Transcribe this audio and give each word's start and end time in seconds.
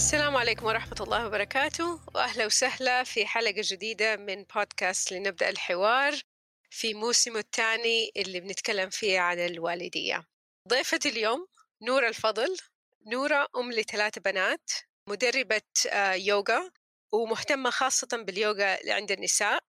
السلام 0.00 0.36
عليكم 0.36 0.66
ورحمة 0.66 0.96
الله 1.00 1.26
وبركاته 1.26 2.00
وأهلا 2.14 2.46
وسهلا 2.46 3.04
في 3.04 3.26
حلقة 3.26 3.62
جديدة 3.70 4.16
من 4.16 4.44
بودكاست 4.54 5.12
لنبدأ 5.12 5.48
الحوار 5.48 6.20
في 6.70 6.94
موسمه 6.94 7.38
الثاني 7.38 8.12
اللي 8.16 8.40
بنتكلم 8.40 8.90
فيه 8.90 9.18
عن 9.20 9.38
الوالدية. 9.38 10.24
ضيفة 10.68 11.00
اليوم 11.06 11.46
نورة 11.82 12.08
الفضل. 12.08 12.56
نورة 13.06 13.46
أم 13.56 13.72
لثلاث 13.72 14.18
بنات 14.18 14.70
مدربة 15.08 15.62
يوغا 16.14 16.70
ومهتمة 17.12 17.70
خاصة 17.70 18.08
باليوغا 18.12 18.78
عند 18.92 19.12
النساء 19.12 19.64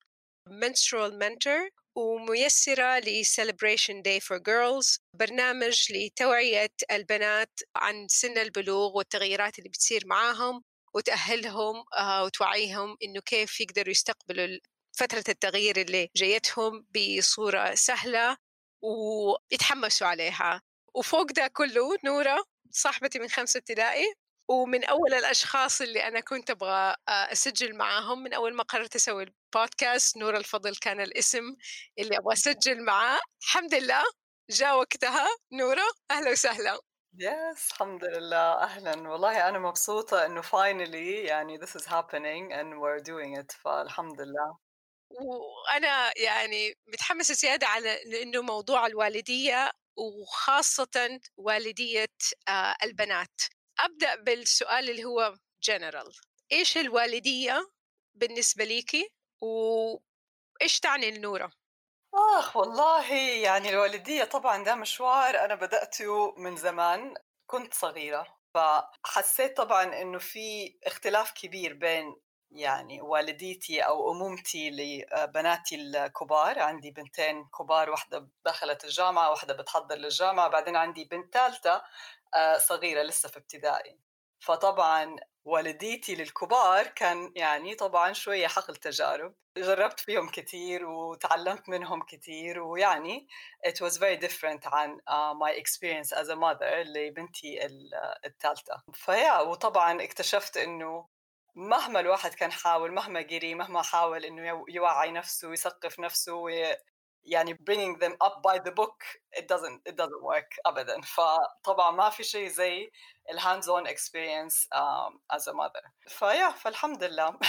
menstrual 0.50 1.12
mentor 1.12 1.81
وميسرة 1.96 3.00
ل 3.00 3.24
Celebration 3.25 4.02
Day 4.07 4.19
for 4.19 4.38
Girls 4.40 4.97
برنامج 5.19 5.91
لتوعية 5.91 6.72
البنات 6.91 7.59
عن 7.75 8.07
سن 8.07 8.38
البلوغ 8.38 8.97
والتغيرات 8.97 9.59
اللي 9.59 9.69
بتصير 9.69 10.03
معاهم 10.07 10.63
وتأهلهم 10.96 11.84
وتوعيهم 12.25 12.97
إنه 13.03 13.22
كيف 13.22 13.62
يقدروا 13.62 13.90
يستقبلوا 13.91 14.59
فترة 14.97 15.24
التغيير 15.29 15.81
اللي 15.81 16.09
جايتهم 16.16 16.85
بصورة 16.96 17.75
سهلة 17.75 18.38
ويتحمسوا 18.84 20.08
عليها. 20.08 20.62
وفوق 20.96 21.31
ده 21.31 21.47
كله 21.47 21.97
نورة 22.06 22.44
صاحبتي 22.72 23.19
من 23.19 23.29
خمسة 23.29 23.58
ابتدائي 23.58 24.13
ومن 24.52 24.84
أول 24.84 25.14
الأشخاص 25.14 25.82
اللي 25.82 26.08
أنا 26.08 26.20
كنت 26.20 26.50
أبغى 26.50 26.96
أسجل 27.10 27.76
معاهم 27.76 28.24
من 28.24 28.34
أول 28.34 28.54
ما 28.54 28.64
قررت 28.64 28.96
أسوي 28.96 29.24
البودكاست 29.24 30.18
نور 30.18 30.38
الفضل 30.38 30.76
كان 30.76 31.02
الاسم 31.02 31.56
اللي 32.00 32.18
أبغى 32.18 32.34
أسجل 32.34 32.84
معاه. 32.86 33.20
الحمد 33.42 33.74
لله 33.74 34.04
جاء 34.50 34.78
وقتها. 34.78 35.28
نورة 35.54 35.88
أهلا 36.12 36.32
وسهلا. 36.32 36.80
يس 37.20 37.72
الحمد 37.72 38.04
لله. 38.04 38.64
أهلا. 38.64 39.10
والله 39.10 39.50
أنا 39.50 39.60
مبسوطة 39.60 40.26
إنه 40.26 40.42
finally 40.42 41.26
يعني 41.30 41.58
this 41.58 41.70
is 41.70 41.86
happening 41.86 42.52
and 42.54 42.80
we're 42.82 43.04
doing 43.04 43.42
it. 43.42 43.52
فالحمد 43.52 44.22
لله. 44.22 44.58
وأنا 45.10 46.18
يعني 46.18 46.76
متحمسة 46.88 47.34
زيادة 47.34 47.68
على 47.68 48.22
إنه 48.24 48.42
موضوع 48.42 48.88
الوالدية 48.88 49.72
وخاصة 49.98 51.20
والدية 51.38 52.16
البنات. 52.84 53.42
أبدأ 53.80 54.16
بالسؤال 54.16 54.90
اللي 54.90 55.04
هو 55.04 55.36
جنرال 55.64 56.12
إيش 56.52 56.78
الوالدية 56.78 57.72
بالنسبة 58.14 58.64
ليكي؟ 58.64 59.09
وإيش 59.42 60.80
تعني 60.82 61.12
لنورة؟ 61.12 61.52
آخ 62.14 62.56
والله 62.58 63.14
يعني 63.16 63.70
الوالدية 63.70 64.24
طبعا 64.24 64.64
ده 64.64 64.76
مشوار 64.76 65.46
أنا 65.46 65.56
بدأته 65.56 66.34
من 66.38 66.56
زمان 66.58 67.14
كنت 67.48 67.74
صغيرة. 67.74 68.28
فحسيت 68.54 69.58
طبعا 69.58 69.84
إنه 70.02 70.20
في 70.20 70.78
اختلاف 70.84 71.32
كبير 71.32 71.74
بين 71.74 72.16
يعني 72.52 73.02
والديتي 73.02 73.82
أو 73.82 74.12
أمومتي 74.12 74.70
لبناتي 74.70 75.76
الكبار. 75.76 76.59
عندي 76.59 76.92
بنتين 76.92 77.46
كبار 77.59 77.90
واحدة 77.90 78.30
دخلت 78.46 78.84
الجامعة 78.86 79.30
واحدة 79.32 79.53
بتحضر 79.53 79.96
للجامعة 79.96 80.48
بعدين 80.48 80.76
عندي 80.76 81.06
بنت 81.06 81.34
ثالثة. 81.34 81.84
صغيرة 82.58 83.03
لسه 83.03 83.30
في 83.30 83.38
ابتدائي. 83.38 84.00
فطبعا 84.40 85.16
والديتي 85.46 86.16
للكبار 86.16 86.88
كان 86.88 87.34
يعني 87.36 87.75
طبعا 87.75 88.14
شوية 88.14 88.47
حقل 88.47 88.75
تجارب. 88.75 89.36
جربت 89.58 90.00
فيهم 90.00 90.30
كثير 90.30 90.86
وتعلمت 90.86 91.70
منهم 91.70 92.02
كثير 92.03 92.62
ويعني 92.62 93.28
it 93.68 93.72
was 93.86 93.97
very 93.97 94.18
different 94.18 94.66
عن 94.66 94.97
uh, 94.97 95.34
my 95.44 95.52
experience 95.62 96.12
as 96.14 96.28
a 96.30 96.36
mother 96.36 96.74
لبنتي 96.86 97.66
الثالثة. 98.25 98.84
فيا 98.94 99.40
وطبعا 99.40 100.03
اكتشفت 100.03 100.58
إنه 100.58 101.08
مهما 101.56 102.00
الواحد 102.00 102.34
كان 102.34 102.52
حاول 102.52 102.91
مهما 102.91 103.20
قرأ 103.20 103.56
مهما 103.56 103.81
حاول 103.81 104.25
إنه 104.25 104.66
يوعي 104.70 105.12
نفسه 105.12 105.47
ويثقف 105.50 106.00
نفسه 106.00 106.34
يعني 107.24 107.54
bringing 107.54 108.00
them 108.00 108.16
up 108.28 108.42
by 108.42 108.58
the 108.58 108.72
book 108.72 109.04
it 109.38 109.47
doesn't 109.47 109.79
it 109.90 109.96
doesn't 109.96 110.23
work 110.23 110.59
ابدا 110.66 111.02
فطبعا 111.16 111.91
ما 111.91 112.09
في 112.09 112.23
شيء 112.23 112.47
زي 112.47 112.91
ال 113.29 113.36
hands 113.36 113.70
on 113.70 113.88
experience 113.88 114.56
um, 114.76 115.38
as 115.38 115.47
a 115.47 115.53
mother. 115.53 115.90
فيا 116.08 116.50
فالحمد 116.50 117.03
لله 117.03 117.40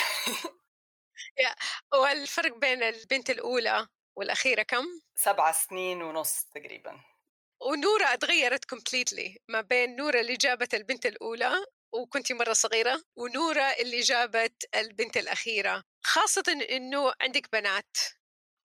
والفرق 1.95 2.57
بين 2.57 2.83
البنت 2.83 3.31
الأولى 3.31 3.87
والأخيرة 4.17 4.63
كم؟ 4.63 4.85
سبع 5.17 5.53
سنين 5.53 6.03
ونص 6.03 6.45
تقريبا. 6.55 7.01
ونورة 7.61 8.05
اتغيرت 8.05 8.65
completely 8.65 9.39
ما 9.49 9.61
بين 9.61 9.97
نورة 9.97 10.21
اللي 10.21 10.37
جابت 10.37 10.75
البنت 10.75 11.07
الأولى 11.07 11.53
وكنتي 11.93 12.35
مرة 12.35 12.53
صغيرة 12.53 13.03
ونورة 13.17 13.63
اللي 13.63 14.01
جابت 14.01 14.65
البنت 14.75 15.17
الأخيرة. 15.17 15.83
خاصة 16.05 16.67
إنه 16.71 17.13
عندك 17.21 17.53
بنات. 17.53 17.97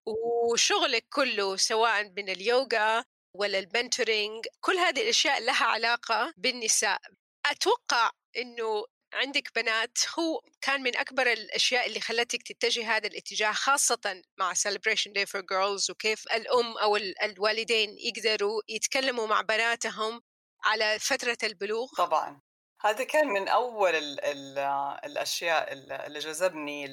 وشغلك 0.07 1.06
كله 1.09 1.56
سواء 1.56 2.04
من 2.18 2.30
اليوغا 2.30 3.04
ولا 3.33 3.59
ال 3.59 3.68
mentoring 3.68 4.45
كل 4.59 4.74
هذه 4.77 5.01
الأشياء 5.01 5.42
لها 5.42 5.65
علاقة 5.65 6.33
بالنساء. 6.38 7.01
أتوقع 7.45 8.12
أنه 8.38 8.86
عندك 9.13 9.56
بنات 9.56 9.98
هو 10.19 10.42
كان 10.62 10.81
من 10.81 10.98
أكبر 10.98 11.31
الأشياء 11.31 11.88
اللي 11.88 12.00
خلتك 12.00 12.44
تتجه 12.44 12.95
هذا 12.98 13.07
الاتجاه 13.07 13.51
خاصة 13.51 14.21
مع 14.38 14.54
Celebration 14.54 15.12
Day 15.18 15.25
for 15.25 15.42
Girls 15.42 15.89
وكيف 15.89 16.24
الأم 16.33 16.77
أو 16.77 16.98
الوالدين 17.24 17.95
يقدروا 18.00 18.62
يتكلموا 18.69 19.27
مع 19.27 19.42
بناتهم 19.42 20.21
على 20.63 21.00
فترة 21.00 21.38
البلوغ. 21.44 21.88
طبعا. 21.98 22.42
هذا 22.81 23.04
كان 23.04 23.27
من 23.27 23.48
أول 23.48 23.95
ال 23.95 24.25
ال 24.25 24.57
الأشياء 25.06 25.74
اللي 25.74 26.19
جذبني 26.19 26.88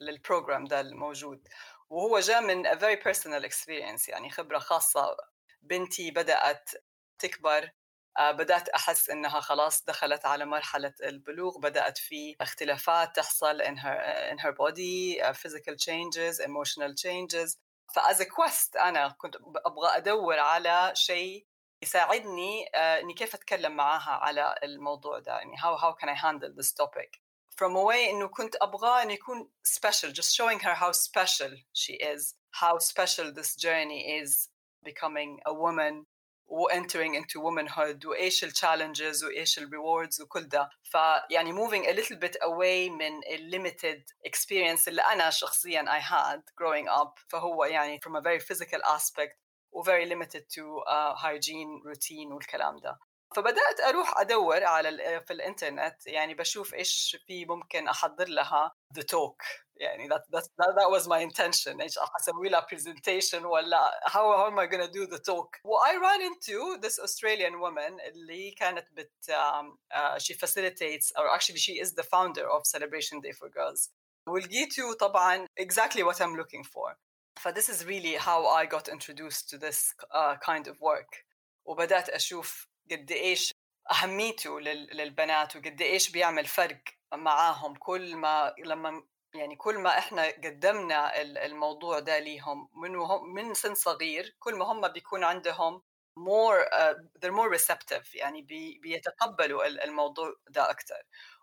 للبروجرام 0.00 0.64
ده 0.64 0.80
الموجود. 0.80 1.48
وهو 1.92 2.18
جاء 2.18 2.40
من 2.40 2.66
a 2.66 2.74
very 2.74 2.96
personal 2.96 3.44
experience 3.44 4.08
يعني 4.08 4.30
خبرة 4.30 4.58
خاصة. 4.58 5.16
بنتي 5.62 6.10
بدأت 6.10 6.70
تكبر 7.18 7.70
آه، 8.18 8.30
بدأت 8.30 8.68
أحس 8.68 9.10
إنها 9.10 9.40
خلاص 9.40 9.84
دخلت 9.84 10.26
على 10.26 10.44
مرحلة 10.44 10.94
البلوغ 11.02 11.58
بدأت 11.58 11.98
في 11.98 12.36
اختلافات 12.40 13.16
تحصل 13.16 13.62
in 13.62 13.76
her, 13.76 13.98
in 14.32 14.38
her 14.38 14.52
body 14.52 15.20
uh, 15.22 15.32
physical 15.32 15.76
changes 15.76 16.40
emotional 16.40 16.94
changes. 16.94 17.58
فأز 17.94 18.22
كويست 18.22 18.76
أنا 18.76 19.08
كنت 19.08 19.36
أبغى 19.66 19.96
أدور 19.96 20.38
على 20.38 20.90
شيء 20.94 21.46
يساعدني 21.82 22.64
uh, 22.64 22.76
إني 22.76 23.14
كيف 23.14 23.34
أتكلم 23.34 23.76
معاها 23.76 24.10
على 24.10 24.54
الموضوع 24.62 25.18
ده 25.18 25.32
يعني 25.32 25.56
how, 25.56 25.78
how 25.78 25.94
can 26.02 26.08
I 26.08 26.14
handle 26.14 26.62
this 26.62 26.72
topic 26.72 27.21
from 27.55 27.75
a 27.75 27.83
way 27.83 28.09
إنه 28.09 28.27
كنت 28.27 28.55
أبغى 28.61 29.03
إنه 29.03 29.13
يكون 29.13 29.49
special 29.63 30.11
just 30.11 30.35
showing 30.35 30.59
her 30.59 30.75
how 30.75 30.91
special 30.91 31.51
she 31.73 31.93
is 31.93 32.35
how 32.51 32.77
special 32.79 33.31
this 33.31 33.55
journey 33.55 34.19
is 34.21 34.49
becoming 34.83 35.39
a 35.45 35.53
woman 35.53 36.05
وentering 36.49 37.15
into 37.15 37.41
womanhood 37.41 38.05
وايش 38.05 38.43
الchallenges 38.45 39.23
وايش 39.23 39.59
الrewards 39.59 40.21
وكل 40.21 40.47
ده 40.47 40.69
فيعني 40.83 41.53
moving 41.53 41.85
a 41.85 41.93
little 41.93 42.15
bit 42.15 42.35
away 42.43 42.89
من 42.89 43.21
limited 43.51 44.03
experience 44.27 44.87
اللي 44.87 45.01
انا 45.01 45.29
شخصيا 45.29 45.85
I 45.85 45.99
had 45.99 46.41
growing 46.61 46.87
up 47.01 47.19
فهو 47.27 47.65
يعني 47.65 47.99
from 47.99 48.15
a 48.15 48.21
very 48.21 48.39
physical 48.39 48.81
aspect 48.95 49.37
و 49.71 49.83
very 49.83 50.05
limited 50.05 50.43
to 50.49 50.63
uh, 50.87 51.15
hygiene 51.15 51.81
routine 51.85 52.31
والكلام 52.33 52.79
ده 52.79 52.99
فبدات 53.36 53.80
أروح 53.80 54.18
ادور 54.18 54.64
على 54.64 55.22
في 55.26 55.32
الانترنت 55.32 56.06
يعني 56.06 56.34
بشوف 56.34 56.74
إيش 56.74 57.16
في 57.26 57.44
ممكن 57.44 57.88
احضر 57.88 58.28
لها 58.28 58.74
the 58.98 59.02
talk 59.02 59.62
يعني 59.76 60.08
that, 60.08 60.22
that, 60.30 60.42
that, 60.58 60.74
that 60.76 60.90
was 60.90 61.06
my 61.06 61.20
intention 61.20 61.80
إيش 61.80 61.94
أسوي 62.20 62.48
لها 62.48 62.66
presentation 62.74 63.44
ولا 63.44 64.00
how, 64.06 64.36
how 64.36 64.50
am 64.50 64.58
I 64.58 64.66
gonna 64.66 64.88
do 64.88 65.06
the 65.06 65.18
talk 65.18 65.60
well 65.64 65.82
I 65.84 65.96
ran 65.96 66.20
into 66.22 66.78
this 66.80 66.98
Australian 66.98 67.60
woman 67.60 68.00
اللي 68.00 68.50
كانت 68.50 68.86
بت 68.92 69.30
um, 69.30 69.78
uh, 69.94 70.18
she 70.18 70.34
facilitates 70.34 71.12
or 71.18 71.34
actually 71.34 71.58
she 71.58 71.78
is 71.84 71.94
the 71.94 72.02
founder 72.02 72.46
of 72.50 72.66
Celebration 72.66 73.20
Day 73.20 73.32
for 73.32 73.48
Girls 73.48 73.90
ولقيته 74.28 74.92
طبعا 74.92 75.46
exactly 75.60 76.02
what 76.02 76.20
I'm 76.20 76.36
looking 76.36 76.64
for 76.64 76.96
ف 77.40 77.48
this 77.48 77.68
is 77.68 77.84
really 77.84 78.16
how 78.16 78.46
I 78.46 78.66
got 78.66 78.88
introduced 78.88 79.48
to 79.50 79.58
this 79.58 79.94
uh, 80.10 80.36
kind 80.36 80.68
of 80.68 80.80
work 80.80 81.24
وبدأت 81.64 82.08
أشوف 82.08 82.71
قد 82.90 83.12
إيش 83.12 83.54
أهميته 83.92 84.60
للبنات 84.60 85.56
وقد 85.56 85.82
إيش 85.82 86.10
بيعمل 86.10 86.46
فرق 86.46 86.80
معاهم 87.14 87.74
كل 87.74 88.16
ما 88.16 88.54
لما 88.64 89.02
يعني 89.34 89.56
كل 89.56 89.78
ما 89.78 89.98
إحنا 89.98 90.26
قدمنا 90.26 91.20
الموضوع 91.20 91.98
ده 91.98 92.18
ليهم. 92.18 92.68
من 92.74 92.92
من 93.34 93.54
سن 93.54 93.74
صغير 93.74 94.36
كل 94.38 94.54
ما 94.54 94.64
هم 94.64 94.88
بيكون 94.88 95.24
عندهم 95.24 95.82
more 96.18 96.60
uh, 96.72 96.94
they're 97.20 97.32
more 97.32 97.48
receptive 97.48 98.14
يعني 98.14 98.42
بي, 98.42 98.78
بيتقبلوا 98.82 99.66
الموضوع 99.66 100.34
ده 100.48 100.70
أكثر 100.70 101.02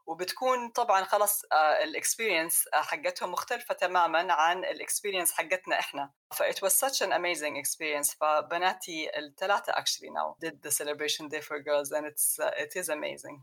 وبتكون 0.10 0.70
طبعا 0.70 1.04
خلص 1.04 1.42
ال 1.84 1.91
experience 1.91 2.66
حقتهم 2.74 3.32
مختلفة 3.32 3.74
تماما 3.74 4.34
عن 4.34 4.66
ال 4.66 4.72
experience 4.72 5.32
حقتنا 5.32 5.80
إحنا. 5.80 6.14
ف 6.36 6.44
it 6.44 6.56
was 6.56 6.74
such 6.74 7.02
an 7.02 7.12
amazing 7.12 7.56
experience. 7.56 8.18
فبناتي 8.22 9.18
الثلاثة 9.18 9.74
actually 9.74 10.10
now 10.10 10.36
did 10.46 10.62
the 10.64 10.72
celebration 10.72 11.28
day 11.28 11.42
for 11.42 11.60
girls 11.60 11.92
and 11.92 12.06
it's 12.06 12.40
uh, 12.40 12.64
it 12.64 12.82
is 12.82 12.90
amazing. 12.90 13.42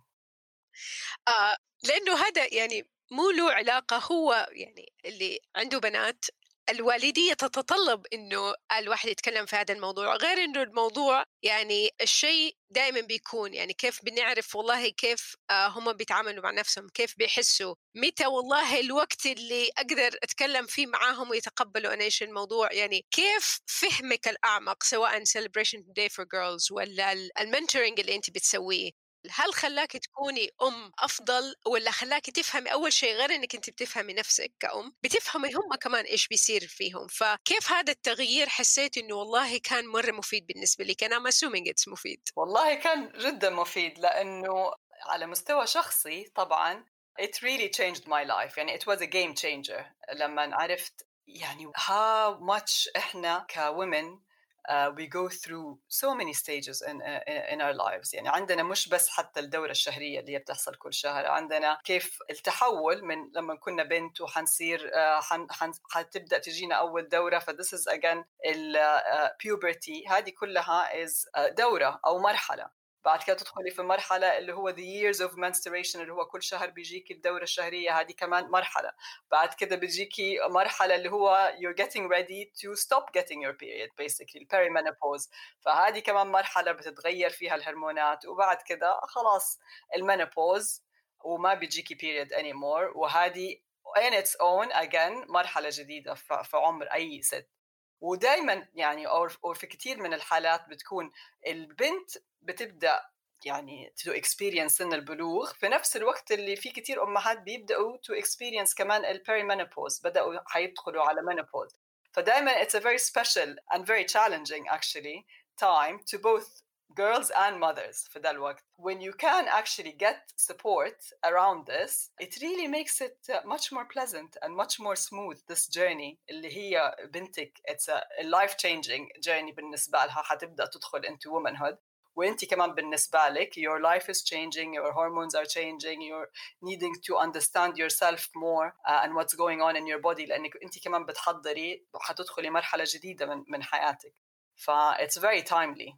آه 1.29 1.57
لأنه 1.83 2.15
هذا 2.15 2.55
يعني 2.55 2.91
مو 3.11 3.31
له 3.31 3.53
علاقة 3.53 3.97
هو 3.97 4.49
يعني 4.53 4.93
اللي 5.05 5.41
عنده 5.57 5.79
بنات 5.79 6.25
الوالدية 6.71 7.33
تتطلب 7.33 8.07
إنه 8.13 8.55
الواحد 8.79 9.09
يتكلم 9.09 9.47
في 9.47 9.57
هذا 9.57 9.75
الموضوع 9.75 10.17
غير 10.17 10.45
إنه 10.45 10.63
الموضوع 10.63 11.25
يعني 11.43 11.91
الشيء 12.01 12.57
دائما 12.71 13.01
بيكون 13.01 13.55
يعني 13.55 13.73
كيف 13.73 14.05
بنعرف 14.05 14.57
والله 14.57 14.89
كيف 14.89 15.37
آه، 15.51 15.67
هم 15.69 15.93
بيتعاملوا 15.93 16.43
مع 16.43 16.51
نفسهم 16.51 16.89
كيف 16.89 17.15
بيحسوا 17.19 17.75
متى 17.97 18.27
والله 18.27 18.81
الوقت 18.81 19.27
اللي 19.27 19.71
أقدر 19.79 20.19
أتكلم 20.23 20.67
فيه 20.67 20.87
معاهم 20.87 21.31
ويتقبلوا 21.31 21.95
أنا 21.95 22.05
إيش 22.05 22.23
الموضوع؟ 22.23 22.73
يعني 22.73 23.07
كيف 23.11 23.61
فهمك 23.67 24.29
الأعمق 24.29 24.83
سواء 24.83 25.25
celebration 25.25 25.81
day 25.99 26.09
for 26.09 26.25
girls 26.25 26.73
ولا 26.73 27.13
المنتورنج 27.41 28.01
اللي 28.01 28.17
أنت 28.17 28.31
بتسويه؟ 28.31 29.06
هل 29.31 29.55
خلاك 29.55 29.93
تكوني 29.93 30.51
أم 30.63 30.93
أفضل 30.99 31.55
ولا 31.67 31.91
خلاك 31.91 32.31
تفهمي 32.31 32.73
أول 32.73 32.93
شيء 32.93 33.15
غير 33.15 33.35
إنك 33.35 33.55
انت 33.55 33.71
بتفهمي 33.71 34.13
نفسك 34.13 34.53
كأم 34.61 34.93
بتفهمي 35.03 35.55
هم 35.55 35.75
كمان 35.75 36.05
إيش 36.05 36.29
بيصير 36.29 36.67
فيهم 36.67 37.07
فكيف 37.07 37.73
هذا 37.73 37.93
التغيير 37.93 38.49
حسيت 38.49 38.99
إنه 38.99 39.15
والله 39.15 39.59
كان 39.59 39.87
مرة 39.87 40.11
مفيد 40.11 40.47
بالنسبة 40.47 40.85
لي 40.85 40.95
كان 40.95 41.31
assuming 41.31 41.65
it's 41.71 41.89
مفيد. 41.89 42.29
والله 42.37 42.75
كان 42.75 43.13
جدا 43.19 43.51
مفيد 43.51 43.99
لأنه 43.99 44.73
على 45.07 45.27
مستوى 45.27 45.67
شخصي 45.67 46.25
طبعا 46.35 46.85
it 47.21 47.35
really 47.43 47.69
changed 47.69 48.05
my 48.07 48.25
life. 48.25 48.59
يعني 48.59 48.79
it 48.79 48.83
was 48.83 49.01
a 49.01 49.07
game 49.07 49.35
changer 49.35 49.85
لما 50.15 50.57
عرفت 50.57 51.07
يعني 51.27 51.73
how 51.77 52.39
much 52.41 52.89
إحنا 52.97 53.47
كwomen 53.53 54.26
uh, 54.69 54.91
we 54.99 55.07
go 55.07 55.29
through 55.29 55.79
so 55.89 56.15
many 56.15 56.33
stages 56.33 56.83
in, 56.83 56.97
uh, 57.03 57.53
in 57.53 57.61
our 57.61 57.75
lives. 57.75 58.15
يعني 58.15 58.29
عندنا 58.29 58.63
مش 58.63 58.89
بس 58.89 59.09
حتى 59.09 59.41
الدورة 59.41 59.71
الشهرية 59.71 60.21
اللي 60.21 60.39
بتحصل 60.39 60.75
كل 60.75 60.95
شهر 60.95 61.27
عندنا 61.27 61.79
كيف 61.85 62.19
التحول 62.31 63.05
من 63.05 63.17
لما 63.35 63.55
كنا 63.55 63.83
بنت 63.83 64.21
وحنصير 64.21 64.91
uh, 64.91 65.23
حن, 65.23 65.47
حن, 65.51 65.73
حتبدأ 65.91 66.39
تجينا 66.39 66.75
أول 66.75 67.09
دورة. 67.09 67.39
ف 67.39 67.51
this 67.51 67.79
is 67.79 67.93
again 67.93 68.25
ال 68.47 68.77
uh, 68.77 69.29
puberty. 69.43 70.11
هذه 70.11 70.31
كلها 70.31 71.07
is 71.07 71.13
uh, 71.37 71.55
دورة 71.55 72.01
أو 72.07 72.19
مرحلة. 72.19 72.86
بعد 73.07 73.23
كده 73.23 73.37
تدخلي 73.37 73.71
في 73.71 73.83
مرحلة 73.83 74.39
اللي 74.39 74.53
هو 74.53 74.73
the 74.73 74.77
years 74.77 75.19
of 75.19 75.33
menstruation 75.33 75.97
اللي 75.97 76.13
هو 76.13 76.27
كل 76.27 76.43
شهر 76.43 76.71
بيجيكي 76.71 77.15
الدورة 77.15 77.43
الشهرية 77.43 78.01
هذه 78.01 78.13
كمان 78.13 78.45
مرحلة. 78.51 78.93
بعد 79.31 79.55
كده 79.55 79.77
بيجيكي 79.77 80.39
مرحلة 80.49 80.95
اللي 80.95 81.11
هو 81.11 81.53
you're 81.61 81.85
getting 81.85 82.09
ready 82.11 82.51
to 82.61 82.81
stop 82.83 83.05
getting 83.19 83.41
your 83.47 83.53
period 83.53 83.91
basically 84.03 84.45
perimenopause. 84.55 85.31
فهذه 85.61 85.99
كمان 85.99 86.27
مرحلة 86.27 86.73
بتتغير 86.73 87.31
فيها 87.31 87.55
الهرمونات. 87.55 88.25
وبعد 88.27 88.63
كده 88.63 89.01
خلاص 89.03 89.59
ال 89.97 90.06
menopause 90.06 90.85
وما 91.25 91.55
بيجيكي 91.55 91.95
period 91.95 92.31
anymore. 92.31 92.97
وهذه 92.97 93.57
in 93.99 94.13
its 94.23 94.31
own 94.31 94.73
again 94.73 95.31
مرحلة 95.31 95.69
جديدة 95.73 96.15
في 96.15 96.57
عمر 96.57 96.87
أي 96.87 97.23
ست. 97.23 97.56
ودائما 98.01 98.69
يعني 98.75 99.07
أو 99.07 99.55
في 99.55 99.67
كثير 99.67 100.01
من 100.01 100.15
الحالات 100.15 100.69
بتكون 100.69 101.11
البنت 101.47 102.11
بتبدأ 102.43 103.01
يعني 103.45 103.93
to 104.05 104.13
experience 104.13 104.77
سن 104.77 104.93
البلوغ 104.93 105.53
في 105.53 105.69
نفس 105.69 105.97
الوقت 105.97 106.33
اللي 106.33 106.57
في 106.57 106.71
كثير 106.71 107.03
أمهات 107.03 107.39
بيبدأوا 107.39 107.97
to 107.97 108.15
experience 108.15 108.75
كمان 108.75 109.05
ال 109.05 109.12
perimenopause 109.12 110.01
بدأوا 110.05 110.39
حيدخلوا 110.47 111.03
على 111.03 111.23
menopause 111.23 111.77
فدائما 112.13 112.65
it's 112.65 112.75
a 112.75 112.81
very 112.81 112.99
special 112.99 113.55
and 113.75 113.87
very 113.87 114.05
challenging 114.05 114.65
actually 114.69 115.27
time 115.57 115.99
to 116.11 116.19
both 116.19 116.66
girls 116.96 117.32
and 117.32 117.60
mothers 117.60 118.08
for 118.12 118.20
that 118.20 118.36
الوقت 118.36 118.64
when 118.78 119.00
you 119.00 119.14
can 119.14 119.48
actually 119.48 119.94
get 119.94 120.34
support 120.36 120.98
around 121.24 121.66
this 121.66 122.12
it 122.20 122.36
really 122.42 122.68
makes 122.68 123.00
it 123.02 123.18
uh, 123.30 123.40
much 123.46 123.72
more 123.72 123.86
pleasant 123.86 124.36
and 124.42 124.56
much 124.56 124.80
more 124.80 124.96
smooth 124.96 125.38
this 125.48 125.68
journey 125.68 126.18
اللي 126.30 126.58
هي 126.58 126.96
بنتك 127.14 127.62
it's 127.70 127.88
a 127.88 128.24
life 128.24 128.58
changing 128.58 129.08
journey 129.22 129.54
بالنسبة 129.56 130.06
لها 130.06 130.22
حتبدأ 130.22 130.66
تدخل 130.66 131.02
into 131.06 131.30
womanhood 131.30 131.78
وانت 132.16 132.46
كمان 132.46 132.76
بالنسبة 132.76 133.30
لك 133.30 133.60
your 133.60 133.80
life 133.80 134.10
is 134.10 134.22
changing 134.24 134.74
your 134.74 134.92
hormones 134.92 135.34
are 135.36 135.46
changing 135.46 136.02
you're 136.02 136.30
needing 136.62 136.94
to 137.08 137.18
understand 137.18 137.78
yourself 137.78 138.30
more 138.36 138.76
uh, 138.88 139.02
and 139.04 139.16
what's 139.16 139.36
going 139.36 139.62
on 139.62 139.76
in 139.76 139.88
your 139.88 140.02
body 140.02 140.26
لانك 140.26 140.58
انت 140.64 140.84
كمان 140.84 141.06
بتحضري 141.06 141.86
حتدخلي 141.96 142.50
مرحلة 142.50 142.84
جديدة 142.88 143.26
من 143.26 143.44
من 143.48 143.64
حياتك 143.64 144.14
ف 144.56 144.72
it's 145.00 145.18
very 145.18 145.42
timely 145.42 145.98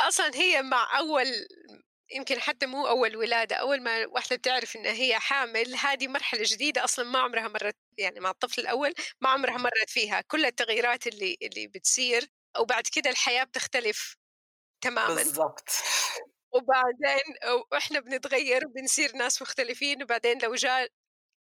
أصلا 0.00 0.30
هي 0.34 0.62
مع 0.62 0.98
أول 0.98 1.26
يمكن 2.16 2.40
حتى 2.40 2.66
مو 2.66 2.86
أول 2.88 3.16
ولادة 3.16 3.56
أول 3.56 3.82
ما 3.82 4.06
واحدة 4.06 4.36
بتعرف 4.36 4.76
انها 4.76 4.92
هي 4.92 5.18
حامل 5.20 5.74
هذه 5.76 6.08
مرحلة 6.08 6.42
جديدة 6.46 6.84
أصلا 6.84 7.04
ما 7.04 7.18
عمرها 7.18 7.48
مرت 7.48 7.76
يعني 7.98 8.20
مع 8.20 8.30
الطفل 8.30 8.60
الأول 8.60 8.94
ما 9.20 9.28
عمرها 9.30 9.58
مرت 9.58 9.90
فيها. 9.90 10.20
كل 10.20 10.44
التغييرات 10.46 11.06
اللي 11.06 11.36
اللي 11.42 11.66
بتصير 11.68 12.26
وبعد 12.60 12.82
كده 12.92 13.10
الحياة 13.10 13.44
بتختلف 13.44 14.16
تماما. 14.84 15.14
بالضبط. 15.14 15.68
وبعدين 16.54 17.34
وإحنا 17.72 18.00
بنتغير 18.00 18.66
وبنصير 18.66 19.16
ناس 19.16 19.42
مختلفين 19.42 20.02
وبعدين 20.02 20.38
لو 20.42 20.54
جاء 20.54 20.88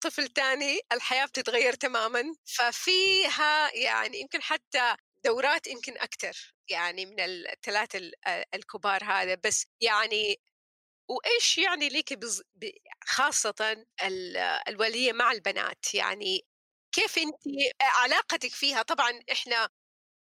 طفل 0.04 0.28
تاني 0.28 0.80
الحياة 0.92 1.26
بتتغير 1.26 1.72
تماما. 1.74 2.24
ففيها 2.46 3.70
يعني 3.74 4.20
يمكن 4.20 4.42
حتى 4.42 4.96
دورات 5.26 5.66
يمكن 5.66 5.98
أكثر 5.98 6.54
يعني 6.70 7.06
من 7.06 7.20
الثلاثة 7.20 8.12
الكبار 8.54 9.04
هذا. 9.04 9.34
بس 9.44 9.66
يعني 9.80 10.40
وإيش 11.10 11.58
يعني 11.58 11.88
لك 11.88 12.12
بز... 12.14 12.42
ب... 12.54 12.70
خاصه 13.06 13.54
ال... 14.04 14.36
الولية 14.68 15.12
مع 15.12 15.32
البنات؟ 15.32 15.94
يعني 15.94 16.46
كيف 16.92 17.18
انت 17.18 17.42
علاقتك 17.82 18.50
فيها؟ 18.52 18.82
طبعا 18.82 19.20
إحنا 19.32 19.68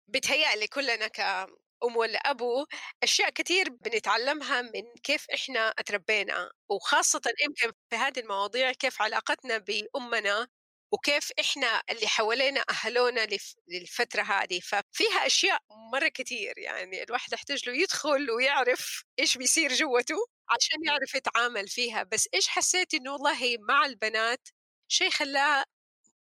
بتهيألي 0.08 0.66
كلنا 0.68 1.08
كأم 1.08 1.48
ولا 1.96 2.18
أبو 2.18 2.66
أشياء 3.02 3.30
كثير 3.30 3.70
بنتعلمها 3.70 4.62
من 4.62 4.84
كيف 5.02 5.26
إحنا 5.34 5.68
اتربينا. 5.78 6.50
وخاصة 6.70 7.20
يمكن 7.44 7.72
في 7.90 7.96
هذه 7.96 8.20
المواضيع 8.20 8.72
كيف 8.72 9.02
علاقتنا 9.02 9.58
بأمنا 9.58 10.48
وكيف 10.94 11.30
إحنا 11.40 11.82
اللي 11.90 12.08
حوالينا 12.08 12.64
أهلونا 12.70 13.28
للفترة 13.68 14.22
هذه. 14.22 14.60
ففيها 14.60 15.26
أشياء 15.26 15.60
مرة 15.94 16.08
كثير 16.08 16.54
يعني 16.58 17.04
الواحد 17.04 17.34
يحتاج 17.34 17.70
له 17.70 17.76
يدخل 17.76 18.32
ويعرف 18.32 19.04
إيش 19.20 19.38
بيصير 19.38 19.74
جوته 19.74 20.16
عشان 20.50 20.78
يعرف 20.86 21.14
يتعامل 21.16 21.68
فيها. 21.68 22.04
بس 22.04 22.28
إيش 22.34 22.48
حسيت 22.48 22.94
إنه 22.94 23.12
والله 23.14 23.56
مع 23.68 23.86
البنات 23.86 24.48
شيء 24.88 25.10
خلاه 25.10 25.64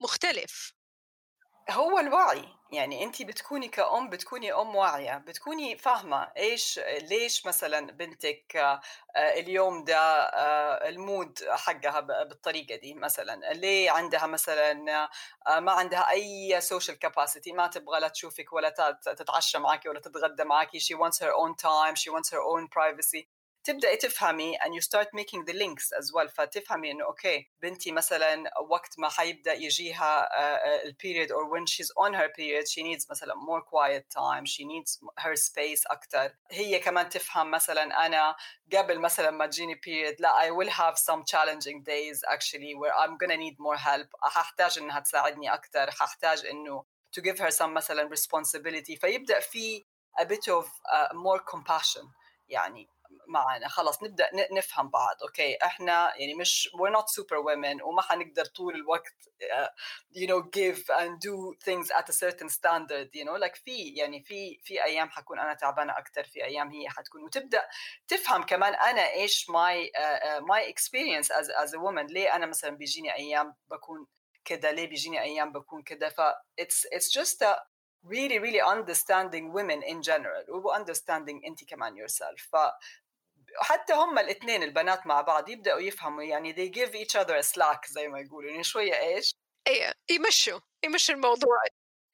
مختلف. 0.03 0.74
هو 1.70 2.00
الوعي. 2.00 2.46
يعني 2.72 3.03
انت 3.03 3.22
بتكوني 3.22 3.67
كأم 3.67 4.10
بتكوني 4.10 4.53
أم 4.53 4.75
واعية. 4.75 5.17
بتكوني 5.17 5.77
فاهمة 5.77 6.32
إيش 6.38 6.79
ليش 7.01 7.46
مثلا 7.46 7.91
بنتك 7.91 8.55
آه، 8.55 8.82
اليوم 9.15 9.84
ده 9.84 9.98
آه، 10.24 10.89
ال 10.90 11.00
mood 11.00 11.40
حقها 11.50 12.00
بالطريقة 12.00 12.75
دي 12.75 12.93
مثلا. 12.93 13.53
ليه 13.53 13.91
عندها 13.91 14.27
مثلا 14.27 14.72
آه، 15.48 15.60
ما 15.60 15.72
عندها 15.72 16.10
أي 16.12 16.62
social 16.62 17.00
capacity 17.00 17.52
ما 17.51 17.67
تبغى 17.67 18.00
لا 18.00 18.08
تشوفك 18.08 18.53
ولا 18.53 18.70
تتعشى 19.05 19.58
معك 19.58 19.86
ولا 19.86 20.00
تتغدى 20.00 20.43
معك 20.43 20.77
she 20.77 20.96
wants 20.96 21.20
her 21.20 21.32
own 21.34 21.55
time 21.55 21.96
she 21.96 22.10
wants 22.12 22.29
her 22.32 22.41
own 22.41 22.67
privacy. 22.67 23.33
تبداي 23.63 23.98
تفهمي 23.98 24.58
and 24.58 24.74
you 24.75 24.82
start 24.82 25.08
making 25.13 25.46
the 25.46 25.53
links 25.53 25.91
as 26.00 26.12
well 26.13 26.27
فتفهمي 26.27 26.91
انه 26.91 27.05
okay 27.06 27.50
بنتي 27.62 27.91
مثلا 27.91 28.43
وقت 28.70 29.00
ما 29.00 29.10
حيبدا 29.10 29.53
يجيها 29.53 30.29
ال 30.86 30.92
period 30.92 31.32
or 31.32 31.46
when 31.46 31.65
she's 31.65 31.91
on 32.05 32.13
her 32.13 32.29
period 32.29 32.67
she 32.67 32.84
needs 32.84 33.10
مثلا 33.10 33.34
more 33.34 33.62
quiet 33.62 34.05
time 34.10 34.46
she 34.46 34.65
needs 34.65 35.00
her 35.20 35.36
space 35.36 35.84
أكثر 35.88 36.36
هي 36.51 36.79
كمان 36.79 37.10
تفهم 37.10 37.51
مثلا 37.51 38.05
أنا 38.05 38.36
قبل 38.74 39.00
مثلا 39.00 39.32
ما 39.32 39.46
تجيني 39.46 39.75
period 39.75 40.15
لا 40.20 40.41
I 40.41 40.51
will 40.51 40.72
have 40.72 40.98
some 40.98 41.24
challenging 41.24 41.84
days 41.84 42.24
actually 42.34 42.74
where 42.75 42.93
I'm 43.03 43.17
gonna 43.17 43.38
need 43.38 43.58
more 43.60 43.77
help 43.77 44.08
ححتاج 44.24 44.79
انها 44.79 45.00
تساعدني 45.00 45.53
أكثر 45.53 45.91
ححتاج 45.91 46.46
انه 46.46 46.86
to 47.17 47.22
give 47.22 47.39
her 47.39 47.51
some 47.51 47.62
مثلا 47.62 48.10
responsibility 48.15 49.00
فيبدا 49.01 49.39
في 49.39 49.86
a 50.22 50.25
bit 50.25 50.48
of 50.48 50.65
uh, 50.65 51.13
more 51.13 51.39
compassion 51.55 52.05
يعني 52.50 52.89
معنا 53.28 53.68
خلص 53.68 54.04
نبدأ 54.04 54.30
نفهم 54.52 54.90
بعض 54.90 55.16
أوكي؟ 55.22 55.58
إحنا 55.64 56.14
يعني 56.16 56.34
مش 56.34 56.70
we're 56.74 56.96
not 57.00 57.06
super 57.06 57.38
women 57.38 57.84
وما 57.84 58.02
حنقدر 58.02 58.46
طول 58.46 58.76
الوقت 58.76 59.14
uh, 59.44 59.70
you 60.16 60.28
know 60.28 60.42
give 60.42 60.84
and 61.00 61.20
do 61.20 61.56
things 61.66 61.92
at 61.92 62.10
a 62.10 62.14
certain 62.14 62.50
standard 62.50 63.10
you 63.16 63.26
know 63.26 63.54
في 63.66 63.94
يعني 63.96 64.24
في 64.24 64.60
في 64.64 64.84
أيام 64.84 65.10
حكون 65.10 65.40
أنا 65.40 65.54
تعبانة 65.54 65.98
أكثر 65.98 66.24
في 66.24 66.44
أيام 66.44 66.72
هي 66.72 66.90
حتكون. 66.90 67.24
وتبدأ 67.24 67.68
تفهم 68.08 68.44
كمان 68.44 68.74
أنا 68.74 69.12
إيش 69.14 69.46
uh, 69.46 70.42
my 70.42 70.62
experience 70.74 71.30
as 71.30 71.48
as 71.50 71.74
a 71.74 71.80
woman 71.80 72.12
ليه 72.12 72.36
أنا 72.36 72.46
مثلا 72.46 72.78
بيجيني 72.78 73.16
أيام 73.16 73.56
بكون 73.68 74.08
كده 74.46 74.72
ليه 74.72 74.88
بيجيني 74.88 75.22
أيام 75.22 75.52
بكون 75.52 75.84
كده؟ 75.84 76.10
ف 76.10 76.22
it's 76.62 77.10
just 77.20 77.42
a 77.42 77.73
really 78.06 78.40
really 78.40 78.62
understanding 78.62 79.52
women 79.54 79.82
in 79.82 80.02
general 80.02 80.50
و 80.50 80.74
understanding 80.74 81.46
انت 81.48 81.64
كمان 81.70 81.96
yourself 81.96 82.50
ف 82.52 82.56
حتى 83.58 83.94
هم 83.94 84.20
الاثنين 84.20 84.64
البنات 84.64 85.08
مع 85.08 85.22
بعض 85.22 85.50
يبدأوا 85.50 85.80
يفهموا 85.80 86.24
يعني 86.24 86.54
they 86.54 86.70
give 86.76 86.94
each 86.96 87.16
other 87.16 87.36
a 87.36 87.44
slack 87.44 87.92
زي 87.92 88.08
ما 88.08 88.20
يقولوا 88.20 88.52
يعني 88.52 88.64
شوية 88.64 89.00
إيش؟ 89.00 89.36
إيه 89.68 89.94
يمشوا 90.10 90.60
يمشوا 90.86 91.16
الموضوع 91.16 91.58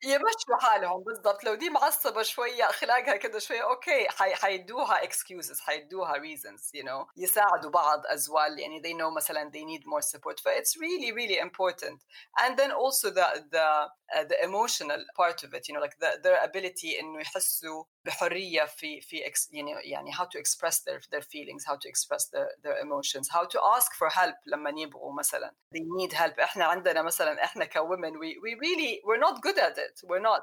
يمشوا 0.04 0.58
حالهم 0.62 1.04
بالضبط 1.04 1.44
لو 1.44 1.56
دي 1.56 1.70
معصبة 1.70 2.24
شوية 2.24 2.70
أخلاقها 2.70 3.16
كده 3.16 3.40
شوية 3.40 3.64
أوكي 3.64 4.10
حي 4.10 4.36
حيدوها 4.36 5.02
excuses 5.10 5.60
حيدوها 5.60 6.14
reasons 6.14 6.62
you 6.76 6.84
know 6.84 7.08
يساعدوا 7.18 7.72
بعض 7.72 8.04
as 8.06 8.28
well 8.30 8.60
يعني 8.60 8.82
they 8.82 8.94
know 9.02 9.16
مثلا 9.16 9.52
they 9.52 9.64
need 9.64 9.84
more 9.84 10.02
support 10.02 10.40
ف 10.44 10.48
it's 10.48 10.78
really 10.78 11.12
really 11.12 11.40
important 11.40 12.00
and 12.40 12.58
then 12.58 12.72
also 12.72 13.10
the 13.10 13.28
the 13.52 13.90
uh, 14.16 14.24
the 14.24 14.44
emotional 14.44 15.02
part 15.18 15.44
of 15.44 15.54
it 15.54 15.68
you 15.68 15.74
know 15.74 15.82
like 15.82 15.98
the, 16.00 16.12
their 16.24 16.40
ability 16.50 17.00
إنه 17.00 17.20
يحسوا 17.22 17.84
بحرية 18.05 18.65
في 18.65 19.01
في 19.01 19.33
يعني 19.51 19.73
يعني 19.85 20.13
how 20.13 20.25
to 20.25 20.39
express 20.39 20.79
their 20.79 21.01
their 21.13 21.23
feelings 21.23 21.65
how 21.67 21.77
to 21.77 21.89
express 21.89 22.25
their 22.27 22.49
their 22.65 22.79
emotions 22.85 23.29
how 23.31 23.45
to 23.45 23.59
ask 23.77 23.93
for 23.95 24.09
help 24.09 24.37
لما 24.47 24.71
يبغوا 24.81 25.13
مثلا 25.13 25.55
they 25.75 25.81
need 25.81 26.13
help 26.13 26.41
احنا 26.41 26.65
عندنا 26.65 27.03
مثلا 27.03 27.45
احنا 27.45 27.65
كwomen 27.65 28.13
we 28.13 28.39
we 28.45 28.55
really 28.65 29.01
we're 29.05 29.23
not 29.27 29.41
good 29.41 29.59
at 29.59 29.79
it 29.79 30.09
we're 30.09 30.25
not 30.31 30.43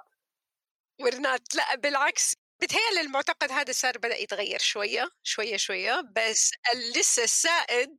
we're 1.04 1.20
not 1.20 1.56
لا 1.56 1.76
بالعكس 1.76 2.36
بتهيألي 2.63 3.01
المعتقد 3.01 3.53
هذا 3.53 3.73
صار 3.73 3.99
بدأ 3.99 4.17
يتغير 4.17 4.59
شوية 4.59 5.11
شوية 5.23 5.57
شوية 5.57 6.01
بس 6.17 6.51
لسه 6.97 7.25
السائد 7.25 7.97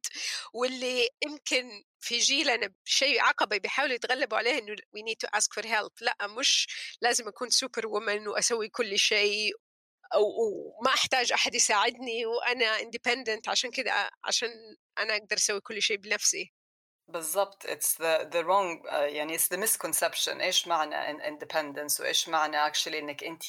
واللي 0.53 1.09
يمكن 1.25 1.83
في 1.99 2.17
جيلنا 2.19 2.73
شيء 2.85 3.21
عقبة 3.21 3.57
بيحاولوا 3.57 3.95
يتغلبوا 3.95 4.37
عليه 4.37 4.57
إنه 4.59 4.75
we 4.75 5.01
need 5.01 5.17
to 5.27 5.29
ask 5.39 5.53
for 5.59 5.63
help. 5.67 5.93
لا 6.01 6.27
مش 6.27 6.67
لازم 7.01 7.27
أكون 7.27 7.49
سوبر 7.49 7.87
وومن 7.87 8.27
وأسوي 8.27 8.69
كل 8.69 8.99
شيء 8.99 9.53
وما 10.17 10.93
أحتاج 10.93 11.33
أحد 11.33 11.55
يساعدني 11.55 12.25
وأنا 12.25 12.77
independent 12.79 13.49
عشان 13.49 13.71
كذا 13.71 14.09
عشان 14.25 14.49
أنا 14.99 15.17
أقدر 15.17 15.37
أسوي 15.37 15.61
كل 15.61 15.81
شيء 15.81 15.97
بنفسي. 15.97 16.53
بالضبط 17.12 17.66
it's 17.66 17.94
the 17.94 18.28
the 18.32 18.44
wrong 18.44 18.82
uh, 18.88 18.94
يعني 18.94 19.38
it's 19.38 19.48
the 19.48 19.56
misconception 19.56 20.40
ايش 20.40 20.68
معنى 20.68 21.18
independence 21.18 22.00
وايش 22.00 22.28
معنى 22.28 22.70
actually 22.70 22.94
انك 22.94 23.24
انت 23.24 23.44